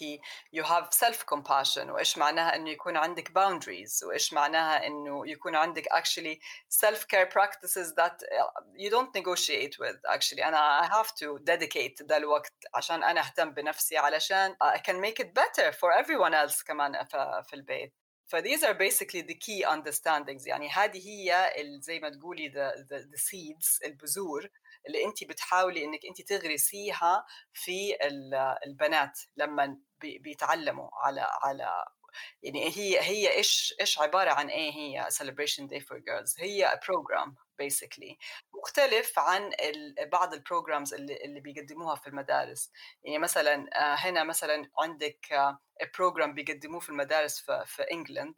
you 0.55 0.63
have 0.63 0.89
self 1.05 1.25
compassion 1.35 1.89
وايش 1.89 2.17
معناها 2.17 2.55
انه 2.55 2.69
يكون 2.69 2.97
عندك 2.97 3.27
boundaries 3.29 4.03
وايش 4.07 4.33
معناها 4.33 4.87
انه 4.87 5.27
يكون 5.27 5.55
عندك 5.55 5.83
actually 5.83 6.37
self 6.85 6.99
care 6.99 7.27
practices 7.27 7.93
that 7.93 8.17
you 8.77 8.89
don't 8.89 9.13
negotiate 9.19 9.77
with 9.79 9.97
actually 10.15 10.43
انا 10.45 10.81
I 10.81 10.85
have 10.85 11.07
to 11.07 11.39
dedicate 11.43 12.07
ذا 12.07 12.17
الوقت 12.17 12.53
عشان 12.73 13.03
انا 13.03 13.21
اهتم 13.21 13.49
بنفسي 13.49 13.97
علشان 13.97 14.55
I 14.63 14.77
can 14.77 14.99
make 15.05 15.23
it 15.23 15.27
better 15.27 15.71
for 15.71 16.03
everyone 16.03 16.33
else 16.33 16.63
كمان 16.63 17.05
في 17.43 17.53
البيت 17.53 17.93
ف 18.28 18.36
these 18.36 18.62
are 18.62 18.74
basically 18.74 19.22
the 19.22 19.34
key 19.34 19.64
understandings. 19.64 20.46
يعني 20.46 20.68
هذه 20.68 21.08
هي 21.08 21.52
زي 21.80 22.00
ما 22.00 22.10
تقولي 22.10 22.50
the, 22.50 22.78
the, 22.88 22.98
the 23.02 23.18
seeds 23.18 23.86
البذور 23.86 24.48
اللي 24.86 25.04
انت 25.04 25.24
بتحاولي 25.24 25.84
إنك 25.84 26.00
انت 26.08 26.22
تغرسيها 26.28 27.26
في 27.52 27.96
البنات 28.66 29.20
لما 29.36 29.78
بيتعلموا 30.00 30.88
على 30.92 31.20
على 31.42 31.84
يعني 32.42 32.68
هي 32.68 33.00
هي 33.00 33.36
إيش 33.36 33.74
إيش 33.80 33.98
عبارة 33.98 34.30
عن 34.30 34.48
إيه 34.48 34.72
هي 34.72 35.08
celebration 35.10 35.68
day 35.70 35.80
for 35.80 35.96
girls 35.96 36.34
هي 36.38 36.80
program 36.84 37.30
basically. 37.62 38.16
مختلف 38.54 39.18
عن 39.18 39.50
بعض 40.12 40.34
ال 40.34 40.41
programs 40.41 40.94
اللي, 40.94 41.16
اللي 41.24 41.40
بيقدموها 41.40 41.94
في 41.96 42.06
المدارس. 42.06 42.70
يعني 43.04 43.18
مثلا 43.18 43.66
آه، 43.74 43.94
هنا 43.94 44.24
مثلا 44.24 44.70
عندك 44.78 45.26
program 45.98 46.34
بيقدموه 46.34 46.80
في 46.80 46.88
المدارس 46.88 47.40
في, 47.40 47.64
في 47.66 47.82
England 47.82 48.34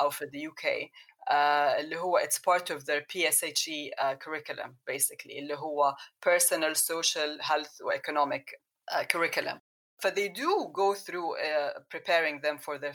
أو 0.00 0.10
في 0.10 0.24
the 0.24 0.50
UK 0.50 0.90
Uh, 1.22 1.78
اللي 1.78 1.96
هو 1.96 2.18
it's 2.18 2.38
part 2.38 2.70
of 2.74 2.84
their 2.84 3.00
PSHE 3.00 3.92
uh, 3.98 4.16
curriculum 4.16 4.70
basically 4.90 5.38
اللي 5.38 5.54
هو 5.54 5.94
personal 6.28 6.74
social 6.74 7.40
health 7.40 7.80
و 7.80 7.92
economic 7.92 8.44
uh, 8.90 9.04
curriculum. 9.04 9.60
ف 10.02 10.06
they 10.06 10.28
do 10.28 10.50
go 10.72 10.94
through 10.94 11.28
uh, 11.36 11.80
preparing 11.94 12.40
them 12.40 12.58
for 12.58 12.78
their 12.78 12.94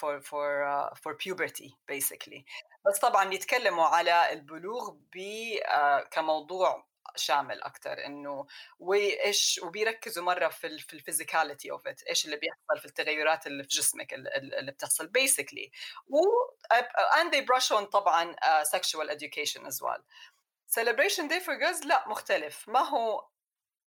for 0.00 0.20
for 0.30 0.46
uh, 0.64 0.88
for 1.02 1.12
puberty 1.14 1.70
basically. 1.88 2.44
بس 2.86 2.98
طبعا 2.98 3.34
يتكلموا 3.34 3.84
على 3.84 4.32
البلوغ 4.32 4.90
ب 5.14 5.18
uh, 5.58 6.08
كموضوع 6.10 6.84
شامل 7.16 7.62
أكثر 7.62 8.06
إنه 8.06 8.46
وايش 8.78 9.60
وبيركزوا 9.62 10.24
مرة 10.24 10.48
في 10.48 10.78
في 10.78 10.94
ال 10.94 11.00
physicality 11.00 11.70
of 11.70 11.86
it 11.86 12.02
إيش 12.02 12.24
اللي 12.24 12.36
بيحصل 12.36 12.80
في 12.80 12.84
التغيرات 12.84 13.46
اللي 13.46 13.62
في 13.62 13.68
جسمك 13.68 14.14
اللي 14.14 14.72
بتحصل 14.72 15.06
basically 15.06 15.70
و 16.08 16.18
and 17.20 17.32
they 17.32 17.40
brush 17.40 17.70
on 17.78 17.84
طبعا 17.84 18.32
uh, 18.32 18.64
sexual 18.64 19.08
education 19.10 19.66
as 19.66 19.80
well. 19.82 20.02
Celebration 20.66 21.28
day 21.28 21.40
for 21.40 21.56
girls 21.56 21.86
لا 21.86 22.08
مختلف. 22.08 22.68
ما 22.68 22.80
هو 22.80 23.28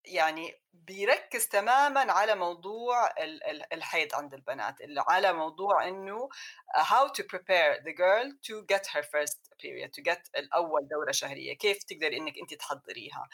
يعني 0.07 0.55
بيركز 0.73 1.47
تماما 1.49 2.13
على 2.13 2.35
موضوع 2.35 3.11
الحيض 3.73 4.15
عند 4.15 4.35
البنات 4.35 4.75
على 4.99 5.33
موضوع 5.33 5.89
إنه 5.89 6.29
how 6.77 7.09
to 7.09 7.23
prepare 7.23 7.81
the 7.85 7.93
girl 7.93 8.33
to 8.43 8.65
get 8.75 8.87
her 8.87 9.03
first 9.03 9.39
period 9.63 9.93
to 9.93 10.03
get 10.03 10.31
الأول 10.37 10.89
دورة 10.89 11.13
شهرية 11.13 11.53
كيف 11.53 11.85
تقدري 11.85 12.17
إنك 12.17 12.39
أنت 12.39 12.55
تحضريها. 12.55 13.29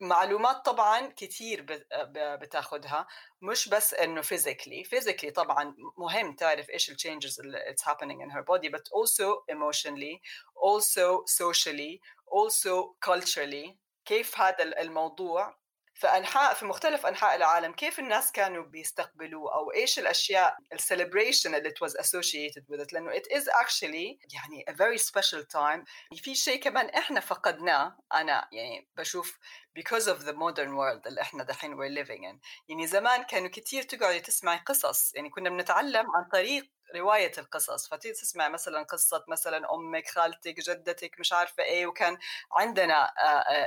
معلومات 0.00 0.56
طبعا 0.64 1.12
كثير 1.16 1.66
بتاخذها 2.14 3.06
مش 3.42 3.68
بس 3.68 3.94
إنه 3.94 4.22
physically 4.22 4.86
physically 4.94 5.32
طبعا 5.32 5.74
مهم 5.98 6.34
تعرف 6.34 6.70
إيش 6.70 6.90
التشينجز 6.90 7.40
اللي 7.40 7.58
it's 7.58 7.84
happening 7.84 8.20
in 8.22 8.30
her 8.30 8.42
body 8.42 8.68
but 8.68 8.82
also 8.92 9.44
emotionally 9.50 10.20
also 10.56 11.24
socially 11.26 12.00
also 12.30 12.94
culturally 13.00 13.76
كيف 14.04 14.40
هذا 14.40 14.80
الموضوع 14.80 15.57
في 15.98 16.06
أنحاء 16.06 16.54
في 16.54 16.64
مختلف 16.64 17.06
أنحاء 17.06 17.36
العالم 17.36 17.72
كيف 17.72 17.98
الناس 17.98 18.32
كانوا 18.32 18.64
بيستقبلوه؟ 18.64 19.54
أو 19.54 19.72
إيش 19.72 19.98
الأشياء 19.98 20.56
السليبريشن 20.72 21.54
اللي 21.54 21.70
was 21.70 21.92
associated 21.92 22.62
with 22.70 22.80
it 22.80 22.92
لأنه 22.92 23.12
it 23.12 23.26
is 23.26 23.48
actually 23.48 24.18
يعني 24.34 24.64
a 24.68 24.72
very 24.72 24.98
special 24.98 25.42
time. 25.42 25.84
في 26.22 26.34
شيء 26.34 26.60
كمان 26.62 26.86
إحنا 26.86 27.20
فقدناه 27.20 27.96
أنا 28.14 28.48
يعني 28.52 28.88
بشوف 28.96 29.38
because 29.78 30.04
of 30.04 30.22
the 30.22 30.32
modern 30.32 30.70
world 30.78 31.06
اللي 31.06 31.20
إحنا 31.20 31.44
دحين 31.44 31.76
we're 31.76 32.04
living 32.04 32.20
in. 32.20 32.38
يعني 32.68 32.86
زمان 32.86 33.22
كانوا 33.22 33.48
كثير 33.48 33.82
تقعدي 33.82 34.20
تسمعي 34.20 34.58
قصص. 34.58 35.14
يعني 35.14 35.30
كنا 35.30 35.50
بنتعلم 35.50 36.06
عن 36.16 36.24
طريق 36.32 36.70
رواية 36.96 37.32
القصص 37.38 37.88
فتيجي 37.88 38.14
تسمع 38.14 38.48
مثلا 38.48 38.82
قصة 38.82 39.24
مثلا 39.28 39.74
أمك 39.74 40.08
خالتك 40.08 40.60
جدتك 40.60 41.20
مش 41.20 41.32
عارفة 41.32 41.62
إيه 41.62 41.86
وكان 41.86 42.18
عندنا 42.52 43.12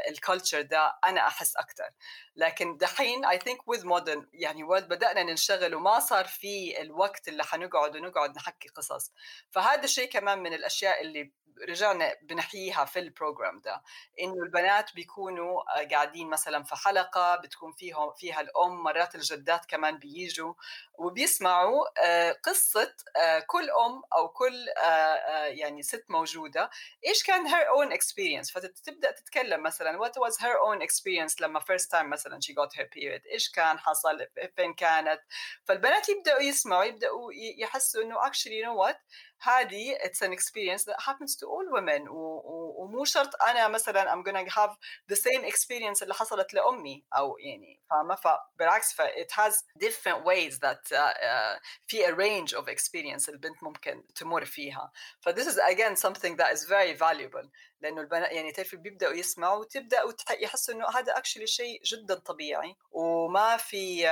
ال 0.09 0.16
culture 0.16 0.61
ده 0.61 0.99
أنا 1.05 1.27
أحس 1.27 1.57
أكثر 1.57 1.89
لكن 2.35 2.77
دحين 2.77 3.25
I 3.25 3.35
think 3.37 3.75
with 3.75 3.83
modern 3.83 4.25
يعني 4.33 4.63
وقت 4.63 4.83
بدأنا 4.83 5.23
ننشغل 5.23 5.75
وما 5.75 5.99
صار 5.99 6.25
في 6.25 6.81
الوقت 6.81 7.27
اللي 7.27 7.43
حنقعد 7.43 7.95
ونقعد 7.95 8.35
نحكي 8.35 8.67
قصص. 8.69 9.11
فهذا 9.51 9.83
الشيء 9.83 10.09
كمان 10.09 10.39
من 10.39 10.53
الأشياء 10.53 11.01
اللي 11.01 11.31
رجعنا 11.69 12.15
بنحييها 12.21 12.85
في 12.85 12.99
ال 12.99 13.07
program 13.07 13.59
ده. 13.59 13.81
إنه 14.19 14.33
البنات 14.45 14.95
بيكونوا 14.95 15.61
قاعدين 15.91 16.29
مثلا 16.29 16.63
في 16.63 16.75
حلقة 16.75 17.35
بتكون 17.35 17.71
فيهم 17.71 18.13
فيها 18.13 18.41
الأم 18.41 18.83
مرات 18.83 19.15
الجدات 19.15 19.65
كمان 19.65 19.97
بيجوا 19.97 20.53
وبيسمعوا 20.93 21.85
قصة 22.31 22.95
آه، 23.17 23.39
كل 23.39 23.69
أم 23.69 24.01
أو 24.13 24.27
كل 24.27 24.69
آه، 24.69 24.81
آه، 24.81 25.45
يعني 25.45 25.83
ست 25.83 26.05
موجودة 26.09 26.69
إيش 27.07 27.23
كان 27.23 27.47
her 27.47 27.69
own 27.69 27.91
experience 27.91 28.51
فتبدأ 28.51 29.11
تتكلم 29.11 29.63
مثلا 29.63 29.97
what 29.99 30.17
was 30.17 30.37
her 30.43 30.59
own 30.59 30.81
experience 30.81 31.41
لما 31.41 31.59
first 31.59 31.91
time 31.91 32.09
مثلا 32.09 32.39
she 32.39 32.53
got 32.53 32.77
her 32.77 32.89
period 32.93 33.21
إيش 33.27 33.51
كان 33.51 33.79
حصل؟ 33.79 34.27
فين 34.55 34.73
كانت؟ 34.73 35.21
فالبنات 35.63 36.09
يبدأوا 36.09 36.41
يسمعوا 36.41 36.83
يبدأوا 36.83 37.31
يحسوا 37.33 38.03
إنه 38.03 38.27
actually 38.27 38.61
no 38.61 38.75
what 38.81 39.01
هذه 39.41 39.95
it's 40.05 40.23
an 40.23 40.31
experience 40.31 40.87
that 40.87 40.97
happens 41.07 41.35
to 41.35 41.47
all 41.47 41.73
women 41.73 42.09
و 42.09 42.41
ومو 42.80 43.04
شرط 43.04 43.42
انا 43.42 43.68
مثلا 43.68 44.14
I'm 44.14 44.24
gonna 44.24 44.50
have 44.50 44.76
the 45.12 45.16
same 45.16 45.44
experience 45.52 46.02
اللي 46.02 46.14
حصلت 46.14 46.54
لامي 46.54 47.04
او 47.16 47.38
يعني 47.38 47.80
فاهمه 47.90 48.14
فبالعكس 48.14 48.92
ف 48.92 49.00
it 49.00 49.30
has 49.32 49.54
different 49.84 50.24
ways 50.24 50.58
that 50.58 50.92
uh, 50.92 50.96
uh, 50.96 51.60
في 51.86 52.06
a 52.06 52.14
range 52.14 52.52
of 52.58 52.68
experience 52.68 53.28
البنت 53.28 53.62
ممكن 53.62 54.06
تمر 54.14 54.44
فيها 54.44 54.92
ف 55.20 55.28
this 55.28 55.46
is 55.46 55.58
again 55.58 55.96
something 55.96 56.36
that 56.36 56.52
is 56.52 56.64
very 56.64 56.94
valuable 56.94 57.48
لأنه 57.81 58.01
البنات 58.01 58.31
يعني 58.31 58.51
تعرفي 58.51 58.77
بيبدأوا 58.77 59.13
يسمعوا 59.13 59.59
وتبداوا 59.59 60.11
يحسوا 60.39 60.73
إنه 60.73 60.85
هذا 60.89 61.17
اكشلي 61.17 61.47
شيء 61.47 61.81
جدا 61.83 62.15
طبيعي. 62.15 62.75
وما 62.91 63.57
في 63.57 64.07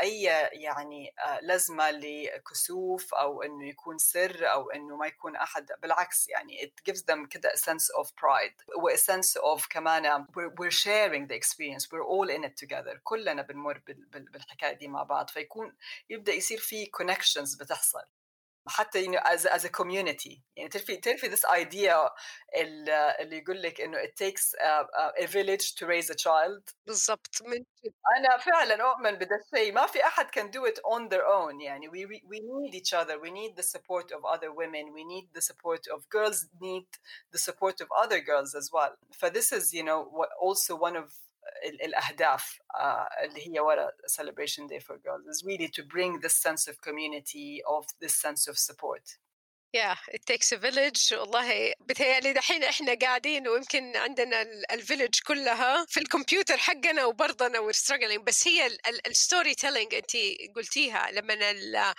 أي 0.00 0.22
يعني 0.52 1.14
لازمة 1.42 1.90
لكسوف 1.90 3.14
أو 3.14 3.42
إنه 3.42 3.68
يكون 3.68 3.98
سر 3.98 4.52
أو 4.52 4.70
إنه 4.70 4.96
ما 4.96 5.06
يكون 5.06 5.36
أحد. 5.36 5.66
بالعكس 5.82 6.28
يعني 6.28 6.58
it 6.62 6.92
gives 6.92 6.98
them 7.00 7.26
كده 7.30 7.50
a 7.50 7.58
sense 7.58 8.00
of 8.00 8.06
pride 8.06 8.76
و 8.76 8.90
a 8.90 8.96
sense 8.96 9.40
of 9.42 9.68
كمان 9.70 10.26
we're, 10.26 10.50
we're 10.60 10.70
sharing 10.70 11.26
the 11.26 11.34
experience. 11.34 11.84
We're 11.92 12.06
all 12.06 12.28
in 12.28 12.44
it 12.44 12.56
together. 12.66 12.98
كلنا 13.04 13.42
بنمر 13.42 13.82
بالحكاية 14.08 14.72
دي 14.72 14.88
مع 14.88 15.02
بعض. 15.02 15.30
فيكون 15.30 15.76
يبدأ 16.10 16.32
يصير 16.32 16.58
في 16.58 16.86
connections 16.86 17.58
بتحصل. 17.60 18.02
حتى 18.67 19.05
you 19.05 19.11
know, 19.11 19.19
as, 19.25 19.45
as 19.45 19.65
a 19.65 19.69
community 19.69 20.41
يعني 20.55 20.69
تعرفي 20.69 20.97
تعرفي 20.97 21.29
this 21.29 21.45
idea 21.45 22.09
اللي 22.55 23.37
يقول 23.37 23.61
لك 23.61 23.81
انه 23.81 23.97
it 23.97 24.15
takes 24.15 24.53
a, 24.53 25.23
a 25.23 25.27
village 25.27 25.75
to 25.75 25.85
raise 25.85 26.09
a 26.09 26.15
child 26.15 26.73
بالضبط 26.85 27.41
من 27.41 27.65
انا 28.17 28.37
فعلا 28.37 28.91
اؤمن 28.91 29.11
بهذا 29.11 29.35
الشيء 29.45 29.73
ما 29.73 29.87
في 29.87 30.03
احد 30.03 30.25
can 30.25 30.51
do 30.51 30.65
it 30.65 30.79
on 30.79 31.09
their 31.09 31.25
own 31.25 31.61
يعني 31.61 31.89
we, 31.89 32.05
we, 32.05 32.21
we 32.27 32.39
need 32.39 32.75
each 32.75 32.93
other 32.93 33.19
we 33.19 33.31
need 33.31 33.55
the 33.55 33.63
support 33.63 34.11
of 34.11 34.25
other 34.25 34.51
women 34.51 34.93
we 34.93 35.03
need 35.03 35.27
the 35.33 35.41
support 35.41 35.87
of 35.93 36.09
girls 36.09 36.47
need 36.61 36.87
the 37.33 37.39
support 37.39 37.81
of 37.81 37.87
other 38.03 38.19
girls 38.21 38.55
as 38.55 38.69
well 38.71 38.93
so 39.19 39.29
this 39.29 39.51
is 39.51 39.73
you 39.73 39.83
know 39.83 39.99
also 40.41 40.75
one 40.75 40.95
of 40.95 41.07
الأهداف 41.64 42.58
اللي 43.24 43.48
هي 43.48 43.60
ورا 43.60 43.90
celebration 44.18 44.66
day 44.68 44.80
for 44.80 44.96
girls. 44.96 45.24
Is 45.32 45.44
really 45.44 45.68
to 45.68 45.82
bring 45.94 46.20
this 46.20 46.36
sense 46.36 46.68
of 46.68 46.80
community 46.80 47.62
of 47.76 47.84
this 48.00 48.14
sense 48.14 48.48
of 48.48 48.58
support. 48.58 49.18
It 50.16 50.24
takes 50.26 50.52
a 50.52 50.56
village. 50.56 51.12
والله 51.12 51.72
بتهيألي 51.80 52.32
دحين 52.32 52.64
إحنا 52.64 52.94
قاعدين 52.94 53.48
ويمكن 53.48 53.96
عندنا 53.96 54.42
ال 54.70 54.76
village 54.76 55.20
كلها 55.26 55.84
في 55.84 56.00
الكمبيوتر 56.00 56.56
حقنا 56.56 57.04
وبرضنا 57.04 57.72
struggling. 57.72 58.20
بس 58.20 58.48
هي 58.48 58.78
ال 59.06 59.54
storytelling 59.54 59.94
أنت 59.94 60.12
قلتيها 60.56 61.10
لما 61.10 61.94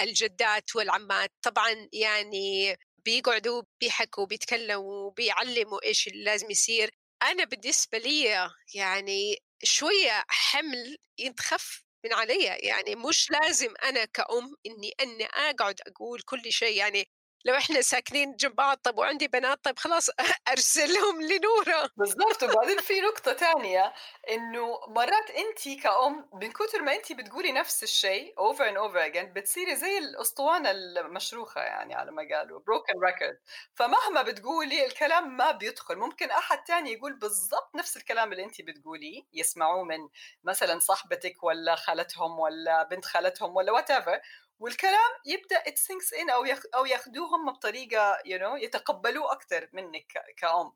الجدات 0.00 0.76
والعمات 0.76 1.32
طبعا 1.42 1.88
يعني 1.92 2.76
بيقعدوا 3.04 3.62
بيحكوا 3.80 4.26
بيتكلموا 4.26 5.10
بيعلموا 5.10 5.84
إيش 5.84 6.08
اللي 6.08 6.24
لازم 6.24 6.50
يصير. 6.50 6.90
أنا 7.22 7.44
بالنسبة 7.44 7.98
لي 7.98 8.48
يعني 8.74 9.36
شوية 9.64 10.24
حمل 10.28 10.98
يتخف 11.18 11.84
من 12.04 12.12
علي 12.12 12.44
يعني 12.44 12.94
مش 12.96 13.30
لازم 13.30 13.74
أنا 13.84 14.04
كأم 14.04 14.56
إني 14.66 14.92
أني 15.00 15.24
أقعد 15.26 15.80
أقول 15.86 16.20
كل 16.20 16.52
شيء 16.52 16.76
يعني 16.78 17.08
لو 17.44 17.54
إحنا 17.56 17.80
ساكنين 17.82 18.36
جنب 18.36 18.54
بعض 18.54 18.76
طب 18.82 18.98
وعندي 18.98 19.28
بنات 19.28 19.64
طب 19.64 19.78
خلاص 19.78 20.10
ارسلهم 20.52 21.22
لنورة. 21.22 21.90
بالضبط. 21.96 22.42
وبعدين 22.42 22.78
في 22.80 23.00
نقطة 23.10 23.32
تانية 23.32 23.92
إنه 24.30 24.80
مرات 24.88 25.30
انت 25.30 25.82
كأم 25.82 26.28
من 26.32 26.52
كثر 26.52 26.82
ما 26.82 26.94
انت 26.94 27.12
بتقولي 27.12 27.52
نفس 27.52 27.82
الشيء 27.82 28.34
over 28.34 28.58
and 28.60 28.76
over 28.76 29.12
again 29.12 29.24
بتصيري 29.34 29.76
زي 29.76 29.98
الأسطوانة 29.98 30.70
المشروخة 30.70 31.60
يعني 31.60 31.94
على 31.94 32.10
ما 32.12 32.22
قالوا 32.36 32.60
broken 32.60 32.94
record. 33.10 33.36
فمهما 33.74 34.22
بتقولي 34.22 34.86
الكلام 34.86 35.36
ما 35.36 35.50
بيدخل. 35.50 35.96
ممكن 35.96 36.30
أحد 36.30 36.64
تاني 36.64 36.92
يقول 36.92 37.18
بالضبط 37.18 37.70
نفس 37.76 37.96
الكلام 37.96 38.32
اللي 38.32 38.44
انت 38.44 38.62
بتقوليه 38.62 39.22
يسمعوه 39.32 39.84
من 39.84 40.08
مثلا 40.44 40.78
صاحبتك 40.78 41.44
ولا 41.44 41.76
خالتهم 41.76 42.38
ولا 42.38 42.82
بنت 42.82 43.04
خالتهم 43.04 43.56
ولا 43.56 43.72
whatever. 43.82 44.20
والكلام 44.60 45.10
يبدأ 45.26 45.62
it 45.62 45.78
sinks 45.78 46.18
in 46.20 46.30
أو 46.30 46.44
يخ 46.44 46.62
أو 46.74 46.86
ياخذوه 46.86 47.36
هم 47.36 47.52
بطريقة 47.52 48.16
you 48.16 48.38
know 48.40 48.62
يتقبلوه 48.62 49.32
أكثر 49.32 49.68
منك 49.72 50.12
كأم. 50.36 50.72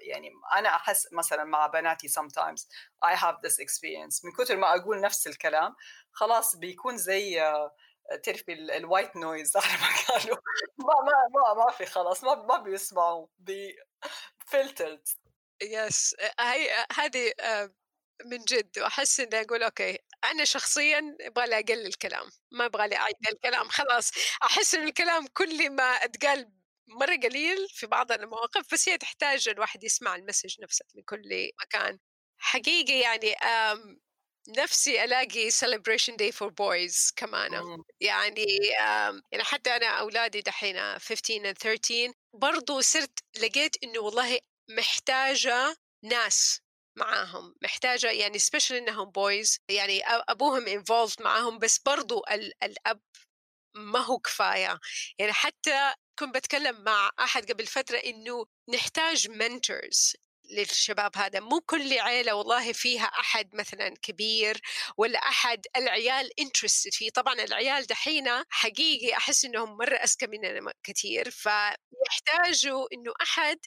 يعني 0.00 0.30
أنا 0.54 0.68
أحس 0.68 1.12
مثلا 1.12 1.44
مع 1.44 1.66
بناتي 1.66 2.08
sometimes 2.08 2.66
I 3.04 3.14
have 3.14 3.36
this 3.46 3.58
experience. 3.58 4.24
من 4.24 4.32
كثر 4.38 4.56
ما 4.56 4.76
أقول 4.76 5.00
نفس 5.00 5.26
الكلام 5.26 5.76
خلاص 6.12 6.56
بيكون 6.56 6.96
زي 6.96 7.40
تعرفي 8.22 8.52
ال 8.52 8.63
white 8.63 9.16
noise 9.16 9.56
على 9.56 9.66
ما 9.66 9.88
قالوا. 10.08 10.36
ما 10.78 10.94
ما 11.04 11.12
ما 11.54 11.64
ما 11.64 11.72
في 11.72 11.86
خلاص 11.86 12.24
ما 12.24 12.34
ما 12.34 12.58
بيسمعوا 12.58 13.26
بي 13.38 13.76
filtered. 14.50 15.16
yes 15.62 16.16
هي 16.40 16.86
هذه 16.92 17.32
من 18.24 18.38
جد. 18.38 18.78
وأحس 18.78 19.20
إني 19.20 19.40
أقول 19.40 19.62
okay 19.62 19.98
أنا 20.24 20.44
شخصيا 20.44 21.16
أبغى 21.20 21.46
لي 21.46 21.58
أقلل 21.58 21.86
الكلام 21.86 22.30
ما 22.50 22.64
أبغى 22.66 22.88
لي 22.88 22.96
أعيد 22.96 23.14
الكلام 23.32 23.68
خلاص. 23.68 24.10
أحس 24.42 24.74
إن 24.74 24.88
الكلام 24.88 25.26
كل 25.26 25.70
ما 25.70 25.82
أتقال 25.82 26.52
مرة 26.88 27.16
قليل 27.16 27.68
في 27.70 27.86
بعض 27.86 28.12
المواقف 28.12 28.74
بس 28.74 28.88
هي 28.88 28.98
تحتاج 28.98 29.48
الواحد 29.48 29.84
يسمع 29.84 30.16
ال 30.16 30.21
message 30.21 30.60
نفسه 30.62 30.84
من 30.94 31.02
كل 31.02 31.50
مكان. 31.62 31.98
حقيقي 32.38 33.00
يعني 33.00 33.34
نفسي 34.58 35.04
ألاقي 35.04 35.50
celebration 35.50 36.14
day 36.22 36.32
for 36.32 36.50
boys 36.50 37.12
كمان. 37.16 37.62
يعني 38.00 38.46
يعني 39.32 39.44
حتى 39.44 39.70
أنا 39.76 39.86
أولادي 39.86 40.40
دحين 40.40 40.98
15 40.98 41.52
and 41.54 41.58
13 41.58 42.12
برضو 42.34 42.80
صرت 42.80 43.18
لقيت 43.42 43.76
إنه 43.84 44.00
والله 44.00 44.38
محتاجة 44.70 45.76
ناس. 46.04 46.60
معاهم 46.98 47.54
محتاجة 47.62 48.10
يعني 48.10 48.38
special 48.38 48.76
إنهم 48.76 49.10
boys 49.10 49.58
يعني 49.70 50.02
أبوهم 50.06 50.66
involved 50.66 51.22
معاهم 51.22 51.58
بس 51.58 51.78
برضو 51.78 52.22
الأب 52.62 53.00
ما 53.76 54.00
هو 54.00 54.18
كفاية. 54.18 54.80
يعني 55.18 55.32
حتى 55.32 55.94
كنت 56.18 56.34
بتكلم 56.36 56.84
مع 56.84 57.10
أحد 57.20 57.52
قبل 57.52 57.66
فترة 57.66 57.98
إنه 57.98 58.46
نحتاج 58.74 59.28
mentors 59.28 60.14
للشباب 60.50 61.16
هذا. 61.16 61.40
مو 61.40 61.60
كل 61.60 61.98
عيلة 62.00 62.34
والله 62.34 62.72
فيها 62.72 63.04
أحد 63.04 63.54
مثلا 63.56 63.94
كبير 64.02 64.60
ولا 64.98 65.18
أحد 65.18 65.66
العيال 65.76 66.40
انترستد 66.40 66.90
فيه. 66.94 67.10
طبعا 67.10 67.34
العيال 67.34 67.86
دحين 67.86 68.24
حقيقي 68.50 69.16
أحس 69.16 69.44
إنهم 69.44 69.76
مرة 69.76 69.96
أذكى 69.96 70.26
مننا 70.26 70.72
كثير 70.84 71.30
فيحتاجوا 71.30 72.86
إنه 72.94 73.12
أحد 73.22 73.58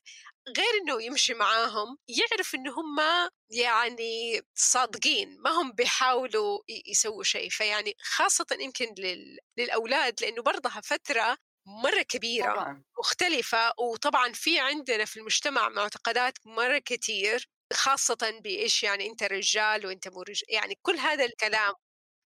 غير 0.47 0.81
إنه 0.81 1.03
يمشي 1.03 1.33
معاهم 1.33 1.97
يعرف 2.07 2.55
إنه 2.55 2.71
هم 2.71 2.99
يعني 3.49 4.41
صادقين 4.55 5.37
ما 5.39 5.49
هم 5.49 5.71
بيحاولوا 5.71 6.59
يسووا 6.87 7.23
شيء. 7.23 7.49
فيعني 7.49 7.95
خاصة 7.99 8.45
يمكن 8.59 8.93
لل... 8.97 9.37
للأولاد 9.57 10.21
لأنه 10.21 10.41
برضها 10.43 10.81
فترة 10.81 11.37
مرة 11.83 12.01
كبيرة 12.01 12.53
طبعا. 12.53 12.83
مختلفة. 12.99 13.73
وطبعا 13.79 14.33
في 14.33 14.59
عندنا 14.59 15.05
في 15.05 15.17
المجتمع 15.17 15.69
معتقدات 15.69 16.37
مرة 16.45 16.77
كتير 16.77 17.49
خاصة 17.73 18.39
بإيش 18.43 18.83
يعني 18.83 19.07
أنت 19.07 19.23
رجال 19.23 19.85
وأنت 19.85 20.07
مو 20.07 20.21
رجال 20.21 20.45
يعني 20.49 20.79
كل 20.81 20.97
هذا 20.97 21.25
الكلام 21.25 21.73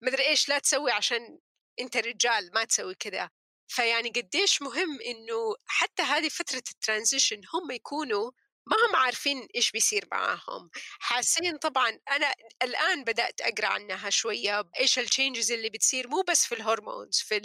مدري 0.04 0.26
إيش 0.26 0.48
لا 0.48 0.58
تسوي 0.58 0.90
عشان 0.92 1.38
أنت 1.80 1.96
رجال 1.96 2.50
ما 2.54 2.64
تسوي 2.64 2.94
كذا. 2.94 3.30
فيعني 3.68 4.08
قديش 4.08 4.62
مهم 4.62 5.00
إنه 5.00 5.54
حتى 5.66 6.02
هذه 6.02 6.28
فترة 6.28 6.62
ال 6.72 6.78
transition 6.78 7.40
هم 7.54 7.70
يكونوا 7.70 8.30
ما 8.66 8.76
هم 8.76 8.96
عارفين 8.96 9.48
إيش 9.54 9.70
بيصير 9.70 10.04
معاهم. 10.12 10.70
حاسين 11.00 11.56
طبعا 11.58 11.98
أنا 12.10 12.34
الآن 12.62 13.04
بدأت 13.04 13.40
أقرأ 13.40 13.66
عنها 13.66 14.10
شوية 14.10 14.64
إيش 14.80 14.98
ال 14.98 15.05
changes 15.05 15.52
اللي 15.52 15.70
بتصير 15.70 16.08
مو 16.08 16.22
بس 16.28 16.46
في 16.46 16.54
الهرمونز 16.54 17.18
في 17.18 17.40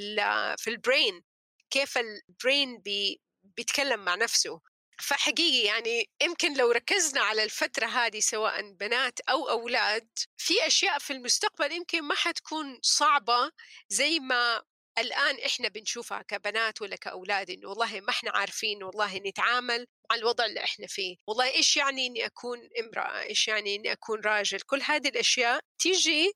في 0.60 0.70
ال 0.70 0.79
brain 0.79 1.24
كيف 1.70 1.98
ال 1.98 2.11
brain 2.11 2.78
بي 2.80 3.22
بيتكلم 3.44 4.06
مع 4.06 4.16
نفسه. 4.16 4.62
فحقيقي 5.02 5.68
يعني 5.68 6.10
يمكن 6.22 6.58
لو 6.58 6.72
ركزنا 6.72 7.22
على 7.22 7.44
الفترة 7.44 7.86
هذه 7.86 8.20
سواء 8.20 8.72
بنات 8.74 9.20
أو 9.20 9.50
أولاد 9.50 10.10
في 10.38 10.68
أشياء 10.68 11.00
في 11.00 11.14
المستقبل 11.14 11.72
يمكن 11.72 12.02
ما 12.04 12.16
حتكون 12.16 12.80
صعبة 12.82 13.52
زي 13.90 14.20
ما 14.20 14.64
الآن 15.02 15.40
إحنا 15.46 15.68
بنشوفها 15.68 16.22
كبنات 16.22 16.82
ولا 16.82 16.96
كأولاد 16.96 17.50
إنه 17.50 17.70
والله 17.70 18.00
ما 18.02 18.10
إحنا 18.10 18.32
عارفين 18.32 18.84
والله 18.84 19.18
نتعامل 19.18 19.86
مع 20.12 20.16
الوضع 20.16 20.46
اللي 20.46 20.64
إحنا 20.64 20.88
فيه. 20.88 21.16
والله 21.28 21.46
إيش 21.50 21.78
يعني 21.78 22.08
إني 22.08 22.26
أكون 22.26 22.70
امرأة؟ 22.80 23.22
إيش 23.22 23.48
يعني 23.48 23.76
إني 23.76 23.92
أكون 23.92 24.22
راجل؟ 24.22 24.62
كل 24.62 24.82
هذه 24.82 25.08
الأشياء 25.08 25.60
تيجي 25.82 26.32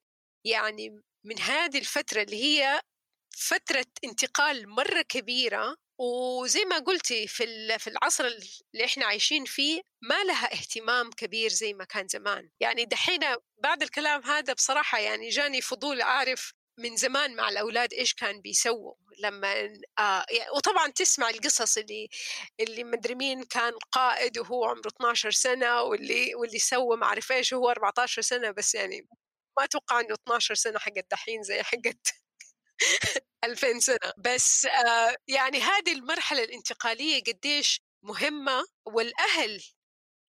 يعني 0.46 1.02
من 1.26 1.40
هذه 1.40 1.78
الفترة 1.78 2.22
اللي 2.22 2.44
هي 2.44 2.82
فترة 3.38 3.86
انتقال 4.04 4.70
مرة 4.70 5.02
كبيرة. 5.02 5.76
وزي 6.00 6.66
ما 6.66 6.80
قلتي 6.80 7.28
في 7.28 7.78
في 7.80 7.88
العصر 7.90 8.26
اللي 8.26 8.86
إحنا 8.86 9.06
عايشين 9.06 9.46
فيه 9.46 9.82
ما 10.02 10.24
لها 10.24 10.54
اهتمام 10.54 11.12
كبير 11.12 11.50
زي 11.50 11.74
ما 11.74 11.84
كان 11.84 12.08
زمان. 12.08 12.50
يعني 12.60 12.86
دحين 12.86 13.20
بعد 13.64 13.84
الكلام 13.84 14.24
هذا 14.24 14.54
بصراحة 14.54 15.00
يعني 15.00 15.30
جاني 15.30 15.62
فضول 15.62 16.02
أعرف 16.02 16.54
من 16.78 16.96
زمان 16.96 17.36
مع 17.36 17.50
الأولاد 17.50 17.94
إيش 17.94 18.14
كان 18.14 18.42
بيسووا 18.42 18.94
لما 19.20 19.74
آه 20.00 20.26
وطبعا 20.56 20.88
تسمع 20.92 21.30
القصص 21.30 21.78
اللي 21.78 22.10
اللي 22.60 22.84
مدري 22.84 23.16
مين 23.16 23.44
كان 23.44 23.74
قائد 23.92 24.38
وهو 24.40 24.66
عمره 24.66 24.88
12 24.88 25.32
سنة 25.32 25.82
واللي 25.82 26.36
واللي 26.36 26.60
سوى 26.60 26.98
ما 26.98 27.06
أعرف 27.06 27.32
إيش 27.32 27.54
وهو 27.54 27.70
14 27.70 28.22
سنة 28.22 28.52
بس 28.52 28.76
يعني 28.76 29.08
ما 29.58 29.64
أتوقع 29.64 30.00
إنه 30.00 30.14
12 30.14 30.56
سنة 30.56 30.80
حقت 30.80 31.06
دحين 31.12 31.44
زي 31.44 31.64
حقت 31.64 32.08
2000 33.46 33.80
سنة. 33.80 34.14
بس 34.18 34.66
آه 34.66 35.16
يعني 35.28 35.60
هذه 35.62 35.94
المرحلة 35.94 36.44
الانتقالية 36.44 37.24
قديش 37.24 37.82
مهمة 38.04 38.66
والأهل 38.86 39.64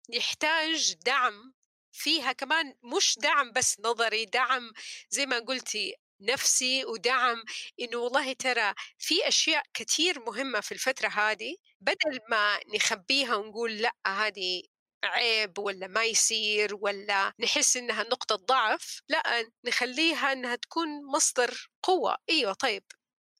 يحتاج 0.09 0.93
دعم 1.05 1.53
فيها 1.93 2.31
كمان 2.31 2.75
مش 2.83 3.17
دعم 3.19 3.51
بس 3.51 3.79
نظري 3.79 4.25
دعم 4.25 4.71
زي 5.09 5.25
ما 5.25 5.39
قلتي 5.39 5.95
نفسي 6.25 6.85
ودعم 6.85 7.43
إنه 7.79 7.97
والله 7.97 8.33
ترى 8.33 8.73
في 8.99 9.27
أشياء 9.27 9.63
كثير 9.73 10.19
مهمة 10.19 10.59
في 10.59 10.71
الفترة 10.71 11.07
هذه 11.07 11.55
بدل 11.81 12.19
ما 12.29 12.59
نخبيها 12.75 13.35
ونقول 13.35 13.77
لأ 13.77 13.93
هذه 14.07 14.63
عيب 15.05 15.59
ولا 15.59 15.87
ما 15.87 16.03
يصير 16.05 16.75
ولا 16.75 17.33
نحس 17.39 17.77
إنها 17.77 18.03
نقطة 18.03 18.35
ضعف 18.35 19.01
لأ 19.09 19.51
نخليها 19.65 20.31
إنها 20.33 20.55
تكون 20.55 20.87
مصدر 21.15 21.69
قوة. 21.83 22.17
أيوه 22.29 22.53
طيب. 22.53 22.83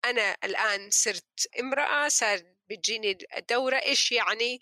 أنا 0.06 0.38
الآن 0.44 0.90
صرت 0.92 1.26
امرأة 1.60 2.08
صار 2.08 2.56
بتجيني 2.70 3.18
الدورة 3.38 3.76
إيش 3.78 4.12
يعني 4.12 4.60